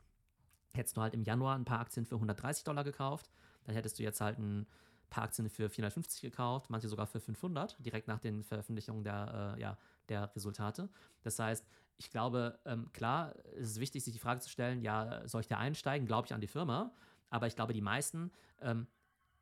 hättest 0.74 0.98
du 0.98 1.02
halt 1.02 1.14
im 1.14 1.24
Januar 1.24 1.56
ein 1.56 1.66
paar 1.66 1.80
Aktien 1.80 2.06
für 2.06 2.16
130 2.16 2.64
Dollar 2.64 2.84
gekauft 2.84 3.30
dann 3.64 3.76
hättest 3.76 4.00
du 4.00 4.04
jetzt 4.04 4.22
halt 4.22 4.40
ein 4.40 4.68
paar 5.10 5.26
Aktien 5.26 5.50
für 5.50 5.70
450 5.70 6.22
gekauft, 6.22 6.70
manche 6.70 6.88
sogar 6.88 7.06
für 7.06 7.20
500, 7.20 7.76
direkt 7.86 8.08
nach 8.08 8.20
den 8.20 8.44
Veröffentlichungen 8.44 9.04
der, 9.04 9.56
äh, 9.58 9.62
ja, 9.62 9.78
der 10.10 10.34
Resultate. 10.36 10.90
Das 11.22 11.38
heißt, 11.38 11.68
ich 11.98 12.10
glaube, 12.10 12.60
ähm, 12.66 12.92
klar, 12.94 13.36
es 13.58 13.72
ist 13.72 13.80
wichtig, 13.80 14.04
sich 14.04 14.14
die 14.14 14.20
Frage 14.20 14.40
zu 14.40 14.50
stellen, 14.50 14.82
ja, 14.82 15.28
soll 15.28 15.42
ich 15.42 15.48
da 15.48 15.58
einsteigen? 15.58 16.08
Glaube 16.08 16.26
ich 16.28 16.34
an 16.34 16.42
die 16.42 16.48
Firma? 16.48 16.94
Aber 17.30 17.46
ich 17.46 17.56
glaube, 17.56 17.74
die 17.74 17.82
meisten 17.82 18.32
ähm, 18.62 18.88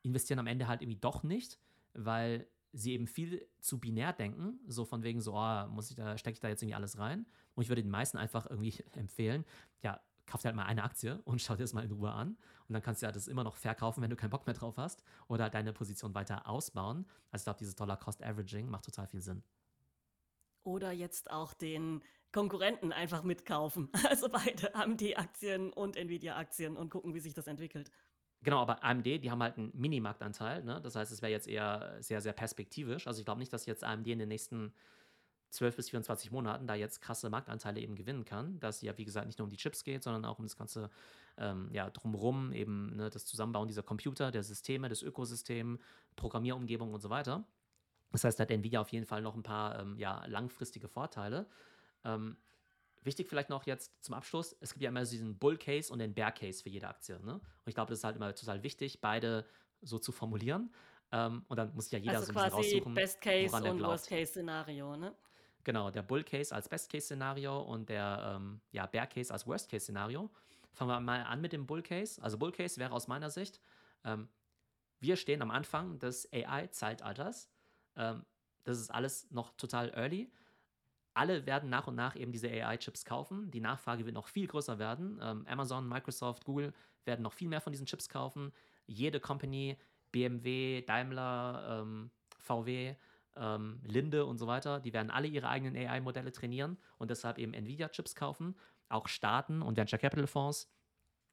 investieren 0.01 0.39
am 0.39 0.47
Ende 0.47 0.67
halt 0.67 0.81
irgendwie 0.81 0.99
doch 0.99 1.23
nicht, 1.23 1.59
weil 1.93 2.47
sie 2.73 2.93
eben 2.93 3.07
viel 3.07 3.47
zu 3.59 3.79
binär 3.79 4.13
denken, 4.13 4.59
so 4.67 4.85
von 4.85 5.03
wegen 5.03 5.21
so, 5.21 5.35
oh, 5.35 5.67
muss 5.67 5.89
ich 5.89 5.95
da, 5.95 6.17
stecke 6.17 6.33
ich 6.33 6.39
da 6.39 6.49
jetzt 6.49 6.61
irgendwie 6.61 6.75
alles 6.75 6.99
rein? 6.99 7.25
Und 7.55 7.63
ich 7.63 7.69
würde 7.69 7.81
den 7.81 7.91
meisten 7.91 8.17
einfach 8.17 8.49
irgendwie 8.49 8.73
empfehlen, 8.95 9.45
ja, 9.81 9.99
kauf 10.29 10.41
dir 10.41 10.49
halt 10.49 10.55
mal 10.55 10.65
eine 10.65 10.83
Aktie 10.83 11.21
und 11.25 11.41
schau 11.41 11.55
dir 11.55 11.63
das 11.63 11.73
mal 11.73 11.83
in 11.83 11.91
Ruhe 11.91 12.11
an. 12.11 12.37
Und 12.67 12.73
dann 12.73 12.81
kannst 12.81 13.01
du 13.01 13.07
ja 13.07 13.11
das 13.11 13.27
immer 13.27 13.43
noch 13.43 13.57
verkaufen, 13.57 14.01
wenn 14.01 14.09
du 14.09 14.15
keinen 14.15 14.29
Bock 14.29 14.45
mehr 14.45 14.55
drauf 14.55 14.77
hast. 14.77 15.03
Oder 15.27 15.49
deine 15.49 15.73
Position 15.73 16.13
weiter 16.13 16.47
ausbauen. 16.47 17.05
Also 17.31 17.41
ich 17.41 17.45
glaube, 17.45 17.59
dieses 17.59 17.75
Dollar-Cost-Averaging 17.75 18.69
macht 18.69 18.85
total 18.85 19.07
viel 19.07 19.21
Sinn. 19.21 19.43
Oder 20.63 20.91
jetzt 20.91 21.31
auch 21.31 21.53
den 21.53 22.03
Konkurrenten 22.31 22.93
einfach 22.93 23.23
mitkaufen. 23.23 23.89
Also 24.09 24.29
beide 24.29 24.75
AMD-Aktien 24.75 25.73
und 25.73 25.97
Nvidia-Aktien 25.97 26.77
und 26.77 26.89
gucken, 26.89 27.13
wie 27.13 27.19
sich 27.19 27.33
das 27.33 27.47
entwickelt. 27.47 27.91
Genau, 28.41 28.59
aber 28.59 28.83
AMD, 28.83 29.05
die 29.05 29.31
haben 29.31 29.43
halt 29.43 29.57
einen 29.57 29.71
Minimarktanteil. 29.73 30.63
Ne? 30.63 30.79
Das 30.81 30.95
heißt, 30.95 31.11
es 31.11 31.21
wäre 31.21 31.31
jetzt 31.31 31.47
eher 31.47 31.97
sehr, 31.99 32.21
sehr 32.21 32.33
perspektivisch. 32.33 33.07
Also 33.07 33.19
ich 33.19 33.25
glaube 33.25 33.39
nicht, 33.39 33.51
dass 33.51 33.65
jetzt 33.65 33.83
AMD 33.83 34.07
in 34.07 34.19
den 34.19 34.29
nächsten 34.29 34.73
12 35.49 35.75
bis 35.75 35.89
24 35.89 36.31
Monaten 36.31 36.67
da 36.67 36.75
jetzt 36.75 37.01
krasse 37.01 37.29
Marktanteile 37.29 37.79
eben 37.79 37.95
gewinnen 37.95 38.25
kann, 38.25 38.59
dass 38.59 38.81
ja, 38.81 38.97
wie 38.97 39.05
gesagt, 39.05 39.27
nicht 39.27 39.39
nur 39.39 39.45
um 39.45 39.49
die 39.49 39.57
Chips 39.57 39.83
geht, 39.83 40.03
sondern 40.03 40.25
auch 40.25 40.39
um 40.39 40.45
das 40.45 40.57
ganze 40.57 40.89
ähm, 41.37 41.69
ja, 41.71 41.89
drumherum, 41.89 42.51
eben 42.53 42.95
ne, 42.95 43.09
das 43.09 43.25
Zusammenbauen 43.25 43.67
dieser 43.67 43.83
Computer, 43.83 44.31
der 44.31 44.43
Systeme, 44.43 44.89
des 44.89 45.01
Ökosystems, 45.01 45.79
Programmierumgebung 46.15 46.93
und 46.93 47.01
so 47.01 47.09
weiter. 47.09 47.45
Das 48.11 48.23
heißt, 48.23 48.39
da 48.39 48.43
hat 48.43 48.51
Nvidia 48.51 48.81
auf 48.81 48.89
jeden 48.89 49.05
Fall 49.05 49.21
noch 49.21 49.35
ein 49.35 49.43
paar 49.43 49.79
ähm, 49.79 49.97
ja, 49.97 50.25
langfristige 50.25 50.87
Vorteile. 50.87 51.47
Ähm, 52.03 52.37
wichtig 53.03 53.27
vielleicht 53.27 53.49
noch 53.49 53.65
jetzt 53.65 54.03
zum 54.03 54.15
Abschluss, 54.15 54.55
es 54.59 54.73
gibt 54.73 54.83
ja 54.83 54.89
immer 54.89 55.03
diesen 55.03 55.37
Bull 55.37 55.57
Case 55.57 55.91
und 55.91 55.99
den 55.99 56.13
Bear 56.13 56.31
Case 56.31 56.61
für 56.61 56.69
jede 56.69 56.87
Aktie. 56.87 57.19
Ne? 57.23 57.33
Und 57.33 57.43
ich 57.65 57.75
glaube, 57.75 57.89
das 57.89 57.99
ist 57.99 58.03
halt 58.03 58.15
immer 58.15 58.33
total 58.35 58.63
wichtig, 58.63 59.01
beide 59.01 59.45
so 59.81 59.99
zu 59.99 60.11
formulieren. 60.11 60.71
Um, 61.11 61.17
ähm, 61.17 61.45
und 61.47 61.57
dann 61.57 61.73
muss 61.73 61.89
ja 61.89 61.97
jeder 61.97 62.19
also 62.19 62.31
so 62.31 62.37
ein 62.37 62.45
bisschen 62.45 62.59
raussuchen, 62.59 62.93
Best 62.93 63.19
Case 63.19 63.55
und 63.55 63.81
Worst 63.81 64.09
Case 64.09 64.27
Szenario, 64.27 64.95
ne? 64.95 65.15
Genau, 65.63 65.91
der 65.91 66.01
Bull 66.01 66.23
Case 66.23 66.53
als 66.53 66.69
Best 66.69 66.91
Case 66.91 67.05
Szenario 67.05 67.59
und 67.59 67.89
der 67.89 68.35
ähm, 68.37 68.61
ja, 68.71 68.85
Bear 68.85 69.07
Case 69.07 69.31
als 69.31 69.45
Worst 69.45 69.69
Case 69.69 69.83
Szenario. 69.83 70.29
Fangen 70.73 70.89
wir 70.89 70.99
mal 70.99 71.23
an 71.23 71.41
mit 71.41 71.51
dem 71.53 71.65
Bull 71.65 71.81
Case. 71.81 72.21
Also 72.21 72.37
Bull 72.37 72.51
Case 72.51 72.79
wäre 72.79 72.93
aus 72.93 73.07
meiner 73.07 73.29
Sicht, 73.29 73.59
ähm, 74.05 74.29
wir 74.99 75.15
stehen 75.15 75.41
am 75.41 75.51
Anfang 75.51 75.99
des 75.99 76.31
AI-Zeitalters. 76.31 77.49
Ähm, 77.95 78.25
das 78.63 78.79
ist 78.79 78.89
alles 78.89 79.29
noch 79.31 79.55
total 79.55 79.89
early. 79.95 80.31
Alle 81.13 81.45
werden 81.45 81.69
nach 81.69 81.87
und 81.87 81.95
nach 81.95 82.15
eben 82.15 82.31
diese 82.31 82.49
AI-Chips 82.49 83.05
kaufen. 83.05 83.49
Die 83.51 83.61
Nachfrage 83.61 84.05
wird 84.05 84.15
noch 84.15 84.27
viel 84.27 84.47
größer 84.47 84.77
werden. 84.77 85.19
Ähm, 85.21 85.45
Amazon, 85.47 85.87
Microsoft, 85.87 86.45
Google 86.45 86.73
werden 87.05 87.23
noch 87.23 87.33
viel 87.33 87.47
mehr 87.47 87.61
von 87.61 87.71
diesen 87.71 87.85
Chips 87.85 88.09
kaufen. 88.09 88.51
Jede 88.87 89.19
Company, 89.19 89.77
BMW, 90.11 90.81
Daimler, 90.81 91.81
ähm, 91.81 92.11
VW, 92.37 92.95
ähm, 93.39 93.79
Linde 93.83 94.25
und 94.25 94.37
so 94.37 94.47
weiter, 94.47 94.79
die 94.79 94.93
werden 94.93 95.09
alle 95.09 95.27
ihre 95.27 95.47
eigenen 95.47 95.75
AI-Modelle 95.75 96.31
trainieren 96.31 96.77
und 96.97 97.09
deshalb 97.09 97.37
eben 97.37 97.53
Nvidia-Chips 97.53 98.15
kaufen. 98.15 98.55
Auch 98.89 99.07
Staaten 99.07 99.61
und 99.61 99.77
Venture 99.77 99.99
Capital 99.99 100.27
Fonds, 100.27 100.71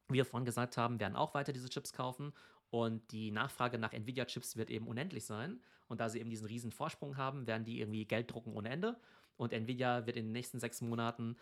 wie 0.08 0.14
wir 0.14 0.24
vorhin 0.24 0.44
gesagt 0.44 0.76
haben, 0.76 1.00
werden 1.00 1.16
auch 1.16 1.34
weiter 1.34 1.52
diese 1.52 1.68
Chips 1.68 1.92
kaufen. 1.92 2.32
Und 2.70 3.10
die 3.12 3.30
Nachfrage 3.30 3.78
nach 3.78 3.92
Nvidia-Chips 3.92 4.56
wird 4.56 4.70
eben 4.70 4.86
unendlich 4.86 5.24
sein. 5.24 5.60
Und 5.88 6.00
da 6.00 6.08
sie 6.08 6.20
eben 6.20 6.30
diesen 6.30 6.46
riesen 6.46 6.72
Vorsprung 6.72 7.16
haben, 7.16 7.46
werden 7.46 7.64
die 7.64 7.80
irgendwie 7.80 8.04
Geld 8.04 8.30
drucken 8.30 8.54
ohne 8.54 8.68
Ende. 8.68 8.96
Und 9.36 9.52
Nvidia 9.52 10.06
wird 10.06 10.16
in 10.16 10.26
den 10.26 10.32
nächsten 10.32 10.58
sechs 10.58 10.80
Monaten 10.80 11.36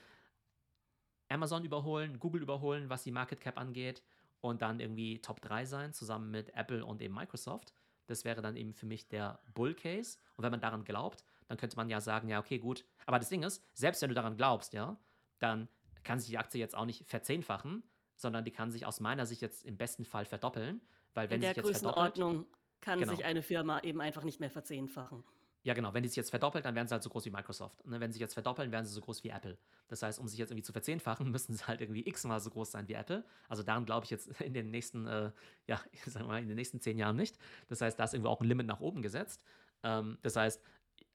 Amazon 1.28 1.64
überholen, 1.64 2.18
Google 2.18 2.42
überholen, 2.42 2.88
was 2.90 3.04
die 3.04 3.10
Market 3.10 3.40
Cap 3.40 3.58
angeht. 3.58 4.02
Und 4.40 4.60
dann 4.60 4.80
irgendwie 4.80 5.20
Top 5.20 5.40
3 5.40 5.64
sein, 5.64 5.92
zusammen 5.94 6.30
mit 6.30 6.54
Apple 6.54 6.84
und 6.84 7.00
eben 7.00 7.14
Microsoft. 7.14 7.72
Das 8.06 8.24
wäre 8.24 8.42
dann 8.42 8.56
eben 8.56 8.74
für 8.74 8.86
mich 8.86 9.08
der 9.08 9.40
Bull 9.54 9.74
Case. 9.74 10.18
Und 10.36 10.44
wenn 10.44 10.50
man 10.50 10.60
daran 10.60 10.84
glaubt, 10.84 11.24
dann 11.48 11.56
könnte 11.58 11.76
man 11.76 11.88
ja 11.88 12.00
sagen, 12.00 12.28
ja, 12.28 12.38
okay, 12.38 12.58
gut. 12.58 12.84
Aber 13.06 13.18
das 13.18 13.28
Ding 13.28 13.42
ist, 13.42 13.62
selbst 13.74 14.02
wenn 14.02 14.08
du 14.08 14.14
daran 14.14 14.36
glaubst, 14.36 14.72
ja, 14.72 14.98
dann 15.38 15.68
kann 16.02 16.18
sich 16.18 16.30
die 16.30 16.38
Aktie 16.38 16.60
jetzt 16.60 16.76
auch 16.76 16.84
nicht 16.84 17.06
verzehnfachen, 17.06 17.82
sondern 18.16 18.44
die 18.44 18.50
kann 18.50 18.70
sich 18.70 18.86
aus 18.86 19.00
meiner 19.00 19.26
Sicht 19.26 19.42
jetzt 19.42 19.64
im 19.64 19.76
besten 19.76 20.04
Fall 20.04 20.24
verdoppeln. 20.24 20.80
Weil 21.14 21.30
wenn 21.30 21.36
In 21.36 21.40
der 21.42 21.50
sich 21.50 21.56
jetzt 21.58 21.66
Größenordnung 21.66 22.46
kann 22.80 22.98
Genau. 23.00 23.14
sich 23.14 23.24
eine 23.24 23.42
Firma 23.42 23.80
eben 23.80 24.00
einfach 24.00 24.24
nicht 24.24 24.40
mehr 24.40 24.50
verzehnfachen. 24.50 25.24
Ja, 25.64 25.72
genau. 25.72 25.94
Wenn 25.94 26.02
die 26.02 26.10
sich 26.10 26.16
jetzt 26.16 26.28
verdoppelt, 26.28 26.66
dann 26.66 26.74
werden 26.74 26.86
sie 26.86 26.92
halt 26.92 27.02
so 27.02 27.08
groß 27.08 27.24
wie 27.24 27.30
Microsoft. 27.30 27.86
Ne? 27.86 27.98
Wenn 27.98 28.12
sie 28.12 28.16
sich 28.16 28.20
jetzt 28.20 28.34
verdoppeln, 28.34 28.70
werden 28.70 28.84
sie 28.84 28.92
so 28.92 29.00
groß 29.00 29.24
wie 29.24 29.30
Apple. 29.30 29.56
Das 29.88 30.02
heißt, 30.02 30.18
um 30.18 30.28
sich 30.28 30.38
jetzt 30.38 30.50
irgendwie 30.50 30.62
zu 30.62 30.72
verzehnfachen, 30.72 31.30
müssen 31.30 31.54
sie 31.54 31.66
halt 31.66 31.80
irgendwie 31.80 32.06
x-mal 32.06 32.38
so 32.38 32.50
groß 32.50 32.70
sein 32.70 32.86
wie 32.86 32.92
Apple. 32.92 33.24
Also 33.48 33.62
daran 33.62 33.86
glaube 33.86 34.04
ich 34.04 34.10
jetzt 34.10 34.28
in 34.42 34.52
den 34.52 34.70
nächsten, 34.70 35.06
äh, 35.06 35.32
ja, 35.66 35.80
sagen 36.06 36.26
wir 36.26 36.32
mal, 36.32 36.42
in 36.42 36.48
den 36.48 36.56
nächsten 36.56 36.80
zehn 36.80 36.98
Jahren 36.98 37.16
nicht. 37.16 37.38
Das 37.68 37.80
heißt, 37.80 37.98
da 37.98 38.04
ist 38.04 38.12
irgendwo 38.12 38.28
auch 38.28 38.42
ein 38.42 38.46
Limit 38.46 38.66
nach 38.66 38.80
oben 38.80 39.00
gesetzt. 39.00 39.42
Ähm, 39.82 40.18
das 40.20 40.36
heißt, 40.36 40.62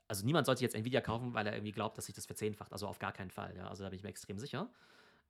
also 0.07 0.25
niemand 0.25 0.47
sollte 0.47 0.63
jetzt 0.63 0.73
Nvidia 0.73 1.01
kaufen, 1.01 1.35
weil 1.35 1.45
er 1.45 1.53
irgendwie 1.53 1.71
glaubt, 1.71 1.95
dass 1.99 2.07
sich 2.07 2.15
das 2.15 2.25
verzehnfacht. 2.25 2.73
Also 2.73 2.87
auf 2.87 2.97
gar 2.97 3.11
keinen 3.13 3.29
Fall. 3.29 3.55
Ja? 3.55 3.67
Also 3.67 3.83
da 3.83 3.89
bin 3.89 3.97
ich 3.97 4.03
mir 4.03 4.09
extrem 4.09 4.39
sicher. 4.39 4.67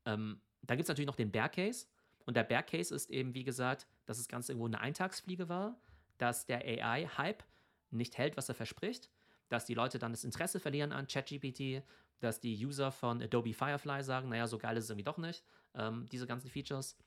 Ähm, 0.06 0.40
dann 0.62 0.78
gibt 0.78 0.86
es 0.86 0.88
natürlich 0.88 1.08
noch 1.08 1.18
den 1.18 1.32
Bear 1.32 1.50
Case. 1.50 1.88
Und 2.26 2.38
der 2.38 2.46
Bear 2.46 2.64
Case 2.64 2.96
ist 2.96 3.10
eben, 3.10 3.34
wie 3.34 3.44
gesagt, 3.44 3.86
dass 4.06 4.18
das 4.18 4.30
Ganze 4.30 4.54
irgendwo 4.54 4.68
eine 4.68 4.80
Eintagsfliege 4.80 5.50
war, 5.50 5.78
dass 6.18 6.46
der 6.46 6.60
AI-Hype 6.60 7.44
nicht 7.92 8.18
hält, 8.18 8.38
was 8.38 8.50
er 8.50 8.56
verspricht, 8.56 9.10
dass 9.50 9.66
die 9.66 9.74
Leute 9.74 10.00
dann 10.00 10.12
das 10.12 10.24
Interesse 10.24 10.60
verlieren 10.60 10.92
an 10.92 11.08
ChatGPT, 11.08 11.84
dass 12.20 12.40
die 12.40 12.66
User 12.66 12.92
von 12.92 13.22
Adobe 13.22 13.54
Firefly 13.54 14.04
sagen, 14.04 14.30
naja, 14.30 14.48
so 14.48 14.58
geil 14.58 14.78
ist 14.78 14.86
es 14.86 14.90
irgendwie 14.90 15.06
doch 15.06 15.18
nicht, 15.18 15.44
ähm, 15.74 16.06
diese 16.12 16.28
ganzen 16.28 16.50
Features, 16.50 16.98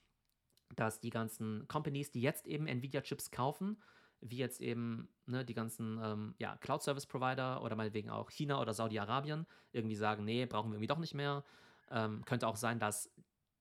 dass 0.75 0.99
die 0.99 1.09
ganzen 1.09 1.67
Companies, 1.67 2.11
die 2.11 2.21
jetzt 2.21 2.47
eben 2.47 2.67
Nvidia-Chips 2.67 3.31
kaufen, 3.31 3.81
wie 4.21 4.37
jetzt 4.37 4.61
eben 4.61 5.09
ne, 5.25 5.45
die 5.45 5.53
ganzen 5.53 5.99
ähm, 6.01 6.35
ja, 6.39 6.57
Cloud-Service-Provider 6.57 7.61
oder 7.61 7.75
meinetwegen 7.75 8.09
auch 8.09 8.31
China 8.31 8.59
oder 8.61 8.73
Saudi-Arabien 8.73 9.45
irgendwie 9.71 9.95
sagen, 9.95 10.23
nee, 10.23 10.45
brauchen 10.45 10.71
wir 10.71 10.75
irgendwie 10.75 10.87
doch 10.87 10.99
nicht 10.99 11.13
mehr. 11.13 11.43
Ähm, 11.91 12.23
könnte 12.25 12.47
auch 12.47 12.55
sein, 12.55 12.79
dass 12.79 13.11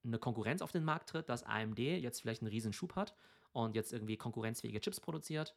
eine 0.04 0.18
Konkurrenz 0.18 0.62
auf 0.62 0.72
den 0.72 0.85
Markt 0.85 1.11
tritt, 1.11 1.28
dass 1.28 1.42
AMD 1.42 1.78
jetzt 1.78 2.20
vielleicht 2.20 2.42
einen 2.42 2.50
riesen 2.50 2.72
Schub 2.72 2.96
hat 2.96 3.14
und 3.52 3.74
jetzt 3.74 3.92
irgendwie 3.92 4.16
konkurrenzfähige 4.16 4.80
Chips 4.80 5.00
produziert. 5.00 5.54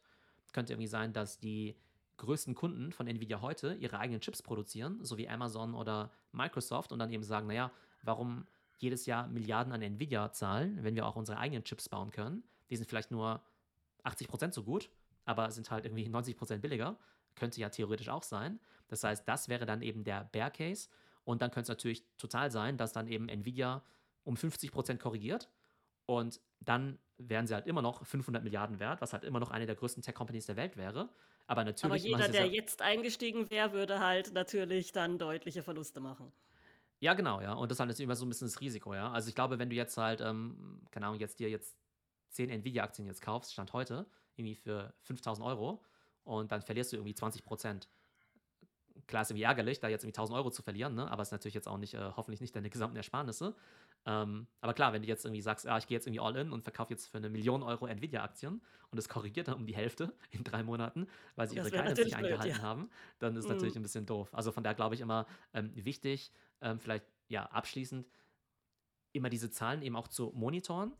Könnte 0.52 0.72
irgendwie 0.72 0.88
sein, 0.88 1.12
dass 1.12 1.38
die 1.38 1.76
größten 2.16 2.54
Kunden 2.54 2.92
von 2.92 3.06
Nvidia 3.06 3.40
heute 3.40 3.74
ihre 3.74 3.98
eigenen 3.98 4.20
Chips 4.20 4.42
produzieren, 4.42 5.04
so 5.04 5.18
wie 5.18 5.28
Amazon 5.28 5.74
oder 5.74 6.10
Microsoft 6.32 6.92
und 6.92 6.98
dann 6.98 7.10
eben 7.10 7.22
sagen, 7.22 7.46
naja, 7.46 7.70
warum 8.02 8.46
jedes 8.78 9.06
Jahr 9.06 9.26
Milliarden 9.28 9.72
an 9.72 9.82
Nvidia 9.82 10.32
zahlen, 10.32 10.82
wenn 10.82 10.94
wir 10.94 11.06
auch 11.06 11.16
unsere 11.16 11.38
eigenen 11.38 11.64
Chips 11.64 11.88
bauen 11.88 12.10
können? 12.10 12.42
Die 12.70 12.76
sind 12.76 12.88
vielleicht 12.88 13.10
nur 13.10 13.42
80% 14.04 14.52
so 14.52 14.62
gut, 14.62 14.90
aber 15.24 15.50
sind 15.50 15.70
halt 15.70 15.84
irgendwie 15.84 16.08
90% 16.08 16.58
billiger. 16.58 16.98
Könnte 17.34 17.60
ja 17.60 17.68
theoretisch 17.68 18.08
auch 18.08 18.22
sein. 18.22 18.60
Das 18.88 19.04
heißt, 19.04 19.28
das 19.28 19.48
wäre 19.48 19.66
dann 19.66 19.82
eben 19.82 20.04
der 20.04 20.24
Bear 20.24 20.50
Case. 20.50 20.88
Und 21.24 21.42
dann 21.42 21.50
könnte 21.50 21.72
es 21.72 21.76
natürlich 21.76 22.04
total 22.18 22.50
sein, 22.50 22.76
dass 22.76 22.92
dann 22.92 23.08
eben 23.08 23.28
Nvidia 23.28 23.82
um 24.24 24.36
50% 24.36 24.98
korrigiert 24.98 25.50
und 26.06 26.40
dann 26.60 26.98
wären 27.18 27.46
sie 27.46 27.54
halt 27.54 27.66
immer 27.66 27.82
noch 27.82 28.04
500 28.04 28.42
Milliarden 28.42 28.78
wert, 28.78 29.00
was 29.00 29.12
halt 29.12 29.24
immer 29.24 29.40
noch 29.40 29.50
eine 29.50 29.66
der 29.66 29.74
größten 29.74 30.02
Tech-Companies 30.02 30.46
der 30.46 30.56
Welt 30.56 30.76
wäre. 30.76 31.08
Aber 31.46 31.64
natürlich. 31.64 31.84
Aber 31.84 31.96
jeder, 31.96 32.28
der 32.28 32.46
jetzt 32.48 32.82
eingestiegen 32.82 33.50
wäre, 33.50 33.72
würde 33.72 34.00
halt 34.00 34.32
natürlich 34.32 34.92
dann 34.92 35.18
deutliche 35.18 35.62
Verluste 35.62 36.00
machen. 36.00 36.32
Ja, 36.98 37.14
genau, 37.14 37.40
ja. 37.40 37.52
Und 37.52 37.70
das 37.70 37.76
ist 37.76 37.80
halt 37.80 38.00
immer 38.00 38.16
so 38.16 38.24
ein 38.24 38.28
bisschen 38.28 38.48
das 38.48 38.60
Risiko, 38.60 38.94
ja. 38.94 39.10
Also 39.12 39.28
ich 39.28 39.34
glaube, 39.34 39.58
wenn 39.58 39.70
du 39.70 39.76
jetzt 39.76 39.96
halt, 39.96 40.20
ähm, 40.20 40.82
keine 40.90 41.06
Ahnung, 41.06 41.20
jetzt 41.20 41.38
dir 41.38 41.50
jetzt 41.50 41.76
10 42.30 42.50
Nvidia-Aktien 42.50 43.06
jetzt 43.06 43.20
kaufst, 43.22 43.52
Stand 43.52 43.72
heute, 43.72 44.06
irgendwie 44.36 44.54
für 44.54 44.94
5000 45.02 45.46
Euro 45.46 45.82
und 46.24 46.52
dann 46.52 46.62
verlierst 46.62 46.92
du 46.92 46.96
irgendwie 46.96 47.14
20 47.14 47.44
Prozent. 47.44 47.88
Klar 49.06 49.22
ist 49.22 49.30
irgendwie 49.30 49.44
ärgerlich, 49.44 49.80
da 49.80 49.88
jetzt 49.88 50.04
irgendwie 50.04 50.18
1000 50.18 50.36
Euro 50.38 50.50
zu 50.50 50.62
verlieren, 50.62 50.94
ne? 50.94 51.10
aber 51.10 51.22
ist 51.22 51.32
natürlich 51.32 51.54
jetzt 51.54 51.68
auch 51.68 51.78
nicht, 51.78 51.94
äh, 51.94 52.10
hoffentlich 52.16 52.40
nicht 52.40 52.54
deine 52.54 52.70
gesamten 52.70 52.96
Ersparnisse. 52.96 53.54
Ähm, 54.04 54.46
aber 54.60 54.74
klar, 54.74 54.92
wenn 54.92 55.02
du 55.02 55.08
jetzt 55.08 55.24
irgendwie 55.24 55.42
sagst, 55.42 55.64
ja, 55.64 55.76
ich 55.78 55.86
gehe 55.86 55.96
jetzt 55.96 56.06
irgendwie 56.06 56.20
all 56.20 56.36
in 56.36 56.52
und 56.52 56.62
verkaufe 56.62 56.92
jetzt 56.92 57.06
für 57.06 57.18
eine 57.18 57.28
Million 57.28 57.62
Euro 57.62 57.86
Nvidia-Aktien 57.86 58.62
und 58.90 58.98
es 58.98 59.08
korrigiert 59.08 59.48
dann 59.48 59.56
um 59.56 59.66
die 59.66 59.74
Hälfte 59.74 60.14
in 60.30 60.44
drei 60.44 60.62
Monaten, 60.62 61.06
weil 61.34 61.48
sie 61.48 61.56
Das 61.56 61.66
ihre 61.66 61.76
Guidance 61.76 62.02
nicht 62.04 62.16
blöd, 62.16 62.30
eingehalten 62.32 62.56
ja. 62.58 62.62
haben, 62.62 62.90
dann 63.18 63.34
ist 63.36 63.44
es 63.44 63.48
Mhm. 63.48 63.54
natürlich 63.54 63.76
ein 63.76 63.82
bisschen 63.82 64.06
doof. 64.06 64.32
Also 64.32 64.52
von 64.52 64.62
daher 64.62 64.74
glaube 64.76 64.94
ich 64.94 65.00
immer 65.00 65.26
ähm, 65.54 65.72
wichtig, 65.74 66.30
ähm, 66.60 66.78
vielleicht 66.78 67.04
ja 67.28 67.46
abschließend 67.46 68.06
immer 69.12 69.28
diese 69.28 69.50
Zahlen 69.50 69.82
eben 69.82 69.96
auch 69.96 70.08
zu 70.08 70.30
monitoren. 70.34 70.92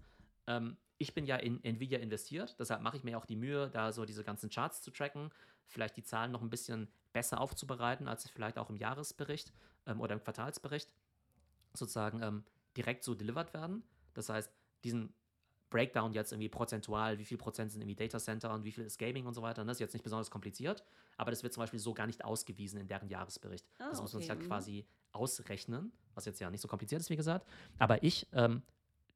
Ähm, 0.47 0.77
ich 0.99 1.15
bin 1.15 1.27
ja 1.27 1.37
in 1.37 1.63
Nvidia 1.63 1.99
investiert, 1.99 2.59
deshalb 2.59 2.81
mache 2.81 2.97
ich 2.97 3.05
mir 3.05 3.19
auch 3.19 3.27
die 3.27 3.37
Mühe, 3.37 3.69
da 3.71 3.93
so 3.93 4.05
diese 4.05 4.25
ganzen 4.25 4.49
Charts 4.49 4.81
zu 4.83 4.91
tracken, 4.91 5.31
vielleicht 5.67 5.97
die 5.97 6.03
Zahlen 6.03 6.33
noch 6.33 6.41
ein 6.43 6.49
bisschen 6.49 6.89
besser 7.17 7.41
aufzubereiten, 7.41 8.09
als 8.09 8.29
vielleicht 8.29 8.59
auch 8.59 8.69
im 8.69 8.77
Jahresbericht 8.77 9.51
ähm, 9.87 10.03
oder 10.03 10.13
im 10.13 10.23
Quartalsbericht 10.23 10.91
sozusagen 11.73 12.23
ähm, 12.23 12.45
direkt 12.77 13.05
so 13.05 13.15
delivered 13.15 13.55
werden. 13.55 13.83
Das 14.13 14.29
heißt, 14.29 14.53
diesen 14.85 15.15
Breakdown 15.71 16.13
jetzt 16.13 16.33
irgendwie 16.33 16.51
prozentual, 16.51 17.19
wie 17.19 17.25
viel 17.25 17.39
Prozent 17.39 17.73
sind 17.73 17.81
irgendwie 17.81 17.97
Data 17.97 18.19
Center 18.19 18.53
und 18.53 18.65
wie 18.65 18.71
viel 18.71 18.85
ist 18.85 18.99
Gaming 18.99 19.25
und 19.25 19.33
so 19.33 19.41
weiter, 19.41 19.65
ne, 19.65 19.73
ist 19.73 19.81
jetzt 19.81 19.95
nicht 19.95 20.03
besonders 20.03 20.31
kompliziert, 20.31 20.85
aber 21.17 21.31
das 21.31 21.43
wird 21.43 21.55
zum 21.55 21.63
Beispiel 21.63 21.81
so 21.81 21.95
gar 21.95 22.07
nicht 22.07 22.23
ausgewiesen 22.23 22.79
in 22.79 22.87
deren 22.87 23.09
Jahresbericht. 23.09 23.67
Ah, 23.79 23.89
das 23.89 24.03
muss 24.03 24.13
man 24.13 24.21
sich 24.21 24.29
halt 24.29 24.43
mhm. 24.43 24.49
quasi 24.49 24.87
ausrechnen, 25.13 25.93
was 26.15 26.27
jetzt 26.27 26.39
ja 26.39 26.51
nicht 26.51 26.61
so 26.61 26.69
kompliziert 26.69 27.01
ist, 27.01 27.09
wie 27.09 27.17
gesagt. 27.17 27.49
Aber 27.79 28.03
ich 28.03 28.27
ähm, 28.35 28.63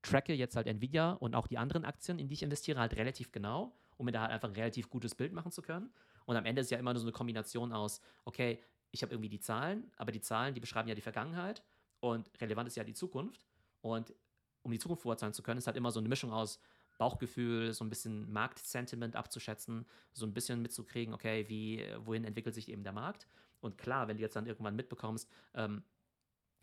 tracke 0.01 0.33
jetzt 0.33 0.57
halt 0.57 0.67
Nvidia 0.67 1.13
und 1.13 1.35
auch 1.35 1.49
die 1.49 1.59
anderen 1.59 1.85
Aktien, 1.85 2.19
in 2.19 2.29
die 2.29 2.35
ich 2.35 2.43
investiere, 2.43 2.81
halt 2.81 2.97
relativ 2.97 3.31
genau, 3.31 3.75
um 3.99 4.07
mir 4.07 4.13
da 4.13 4.23
halt 4.23 4.33
einfach 4.33 4.49
ein 4.49 4.55
relativ 4.55 4.89
gutes 4.89 5.15
Bild 5.15 5.35
machen 5.35 5.53
zu 5.53 5.61
können. 5.61 5.93
Und 6.31 6.37
am 6.37 6.45
Ende 6.45 6.61
ist 6.61 6.71
ja 6.71 6.79
immer 6.79 6.93
nur 6.93 7.01
so 7.01 7.07
eine 7.07 7.13
Kombination 7.13 7.73
aus, 7.73 8.01
okay, 8.25 8.63
ich 8.93 9.03
habe 9.03 9.13
irgendwie 9.13 9.29
die 9.29 9.41
Zahlen, 9.41 9.91
aber 9.97 10.13
die 10.13 10.21
Zahlen, 10.21 10.55
die 10.55 10.61
beschreiben 10.61 10.89
ja 10.89 10.95
die 10.95 11.01
Vergangenheit 11.01 11.65
und 11.99 12.31
relevant 12.41 12.69
ist 12.69 12.77
ja 12.77 12.85
die 12.85 12.95
Zukunft. 12.95 13.45
Und 13.81 14.15
um 14.63 14.71
die 14.71 14.79
Zukunft 14.79 15.03
beurteilen 15.03 15.33
zu 15.33 15.43
können, 15.43 15.59
ist 15.59 15.67
halt 15.67 15.77
immer 15.77 15.91
so 15.91 15.99
eine 15.99 16.09
Mischung 16.09 16.33
aus 16.33 16.61
Bauchgefühl, 16.99 17.73
so 17.73 17.85
ein 17.85 17.89
bisschen 17.89 18.33
Marktsentiment 18.33 19.17
abzuschätzen, 19.17 19.85
so 20.13 20.25
ein 20.25 20.33
bisschen 20.33 20.63
mitzukriegen, 20.63 21.15
okay, 21.15 21.49
wie, 21.49 21.85
wohin 21.97 22.23
entwickelt 22.23 22.55
sich 22.55 22.69
eben 22.69 22.85
der 22.85 22.93
Markt. 22.93 23.27
Und 23.59 23.77
klar, 23.77 24.07
wenn 24.07 24.17
du 24.17 24.23
jetzt 24.23 24.37
dann 24.37 24.47
irgendwann 24.47 24.77
mitbekommst, 24.77 25.29
ähm, 25.55 25.83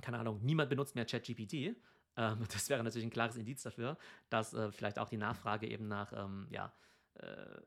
keine 0.02 0.18
Ahnung, 0.18 0.40
niemand 0.46 0.70
benutzt 0.70 0.96
mehr 0.96 1.04
ChatGPT, 1.04 1.54
ähm, 1.54 1.76
das 2.54 2.70
wäre 2.70 2.82
natürlich 2.82 3.06
ein 3.06 3.12
klares 3.12 3.36
Indiz 3.36 3.64
dafür, 3.64 3.98
dass 4.30 4.54
äh, 4.54 4.72
vielleicht 4.72 4.98
auch 4.98 5.10
die 5.10 5.18
Nachfrage 5.18 5.68
eben 5.68 5.90
nach 5.90 6.14
ähm, 6.14 6.48
ja, 6.52 6.72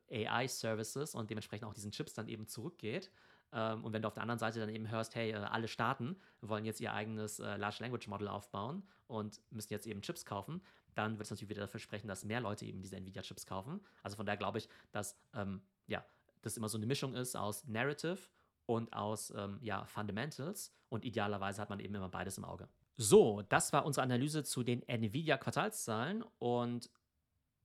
äh, 0.09 0.27
AI-Services 0.27 1.15
und 1.15 1.31
dementsprechend 1.31 1.67
auch 1.67 1.75
diesen 1.75 1.93
Chips 1.93 2.15
dann 2.15 2.29
eben 2.29 2.47
zurückgeht. 2.47 3.11
Ähm, 3.53 3.85
und 3.85 3.93
wenn 3.93 4.03
du 4.03 4.09
auf 4.09 4.15
der 4.15 4.23
anderen 4.23 4.39
Seite 4.39 4.61
dann 4.61 4.69
eben 4.69 4.91
hörst, 4.91 5.15
hey, 5.15 5.33
äh, 5.33 5.37
alle 5.37 5.69
Staaten 5.69 6.17
wollen 6.41 6.65
jetzt 6.65 6.81
ihr 6.81 6.93
eigenes 6.93 7.41
äh, 7.41 7.57
Large 7.57 7.79
Language 7.81 8.09
Model 8.09 8.29
aufbauen 8.29 8.83
und 9.07 9.41
müssen 9.51 9.73
jetzt 9.73 9.87
eben 9.87 10.03
Chips 10.03 10.25
kaufen, 10.25 10.63
dann 10.95 11.13
wird 11.13 11.27
es 11.27 11.31
natürlich 11.31 11.51
wieder 11.51 11.63
dafür 11.63 11.81
sprechen, 11.81 12.09
dass 12.09 12.25
mehr 12.25 12.41
Leute 12.41 12.65
eben 12.65 12.81
diese 12.83 12.97
Nvidia-Chips 12.97 13.47
kaufen. 13.47 13.81
Also 14.03 14.17
von 14.17 14.27
daher 14.27 14.39
glaube 14.39 14.59
ich, 14.59 14.69
dass 14.93 15.17
ähm, 15.35 15.63
ja, 15.87 16.05
das 16.43 16.57
immer 16.57 16.69
so 16.69 16.79
eine 16.79 16.87
Mischung 16.87 17.15
ist 17.15 17.37
aus 17.37 17.65
Narrative 17.67 18.19
und 18.67 18.93
aus 18.93 19.33
ähm, 19.37 19.59
ja, 19.63 19.85
Fundamentals 19.85 20.73
und 20.89 21.05
idealerweise 21.05 21.61
hat 21.61 21.71
man 21.71 21.81
eben 21.81 21.95
immer 21.95 22.09
beides 22.09 22.39
im 22.39 22.45
Auge. 22.45 22.69
So, 22.97 23.43
das 23.49 23.73
war 23.73 23.87
unsere 23.87 24.05
Analyse 24.05 24.45
zu 24.45 24.63
den 24.63 24.87
Nvidia-Quartalszahlen 24.87 26.23
und 26.39 26.91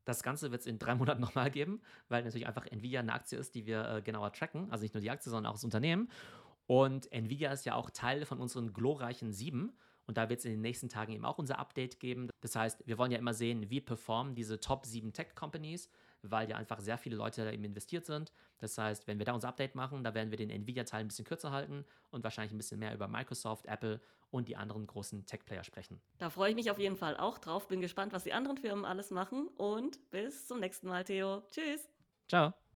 das 0.06 0.24
Ganze 0.24 0.52
wird 0.52 0.62
es 0.62 0.68
in 0.68 0.80
drei 0.80 0.96
Monaten 0.96 1.22
nochmal 1.22 1.52
geben, 1.52 1.82
weil 2.08 2.24
natürlich 2.24 2.48
einfach 2.48 2.66
Nvidia 2.66 3.02
eine 3.02 3.14
Aktie 3.14 3.38
ist, 3.38 3.56
die 3.56 3.66
wir 3.66 3.88
äh, 3.90 4.02
genauer 4.02 4.32
tracken. 4.32 4.72
Also 4.72 4.84
nicht 4.84 4.94
nur 4.94 5.02
die 5.02 5.12
Aktie, 5.12 5.30
sondern 5.30 5.52
auch 5.52 5.56
das 5.56 5.64
Unternehmen. 5.64 6.10
Und 6.68 7.12
Nvidia 7.12 7.52
ist 7.52 7.66
ja 7.66 7.76
auch 7.76 7.90
Teil 7.90 8.26
von 8.26 8.40
unseren 8.40 8.74
glorreichen 8.74 9.32
sieben. 9.32 9.78
Und 10.08 10.18
da 10.18 10.30
wird 10.30 10.40
es 10.40 10.46
in 10.46 10.52
den 10.52 10.62
nächsten 10.62 10.90
Tagen 10.90 11.14
eben 11.14 11.26
auch 11.26 11.38
unser 11.38 11.60
Update 11.60 12.00
geben. 12.00 12.30
Das 12.42 12.56
heißt, 12.56 12.88
wir 12.88 12.98
wollen 12.98 13.12
ja 13.12 13.18
immer 13.18 13.34
sehen, 13.34 13.70
wie 13.70 13.82
performen 13.82 14.36
diese 14.36 14.60
Top 14.60 14.86
7 14.86 15.14
Tech-Companies, 15.14 15.90
weil 16.32 16.50
ja 16.50 16.58
einfach 16.58 16.80
sehr 16.80 16.98
viele 16.98 17.16
Leute 17.16 17.44
da 17.46 17.52
eben 17.52 17.64
investiert 17.64 18.06
sind. 18.06 18.32
Das 18.60 18.78
heißt, 18.78 19.08
wenn 19.08 19.20
wir 19.20 19.26
da 19.26 19.34
unser 19.34 19.50
Update 19.50 19.76
machen, 19.76 20.04
da 20.04 20.14
werden 20.14 20.32
wir 20.32 20.38
den 20.38 20.50
Nvidia-Teil 20.50 21.02
ein 21.02 21.08
bisschen 21.08 21.26
kürzer 21.26 21.52
halten 21.52 21.86
und 22.12 22.24
wahrscheinlich 22.24 22.54
ein 22.54 22.58
bisschen 22.58 22.80
mehr 22.80 22.94
über 22.94 23.08
Microsoft, 23.08 23.66
Apple 23.66 24.00
und 24.32 24.48
die 24.48 24.56
anderen 24.56 24.88
großen 24.88 25.26
Tech-Player 25.26 25.64
sprechen. 25.64 26.02
Da 26.18 26.30
freue 26.30 26.50
ich 26.50 26.56
mich 26.56 26.72
auf 26.72 26.80
jeden 26.80 26.96
Fall 26.98 27.18
auch 27.18 27.38
drauf. 27.38 27.68
Bin 27.68 27.82
gespannt, 27.82 28.14
was 28.14 28.24
die 28.24 28.34
anderen 28.34 28.58
Firmen 28.58 28.86
alles 28.86 29.12
machen. 29.12 29.48
Und 29.58 30.10
bis 30.12 30.48
zum 30.48 30.60
nächsten 30.60 30.88
Mal, 30.88 31.04
Theo. 31.04 31.44
Tschüss. 31.52 31.90
Ciao! 32.28 32.65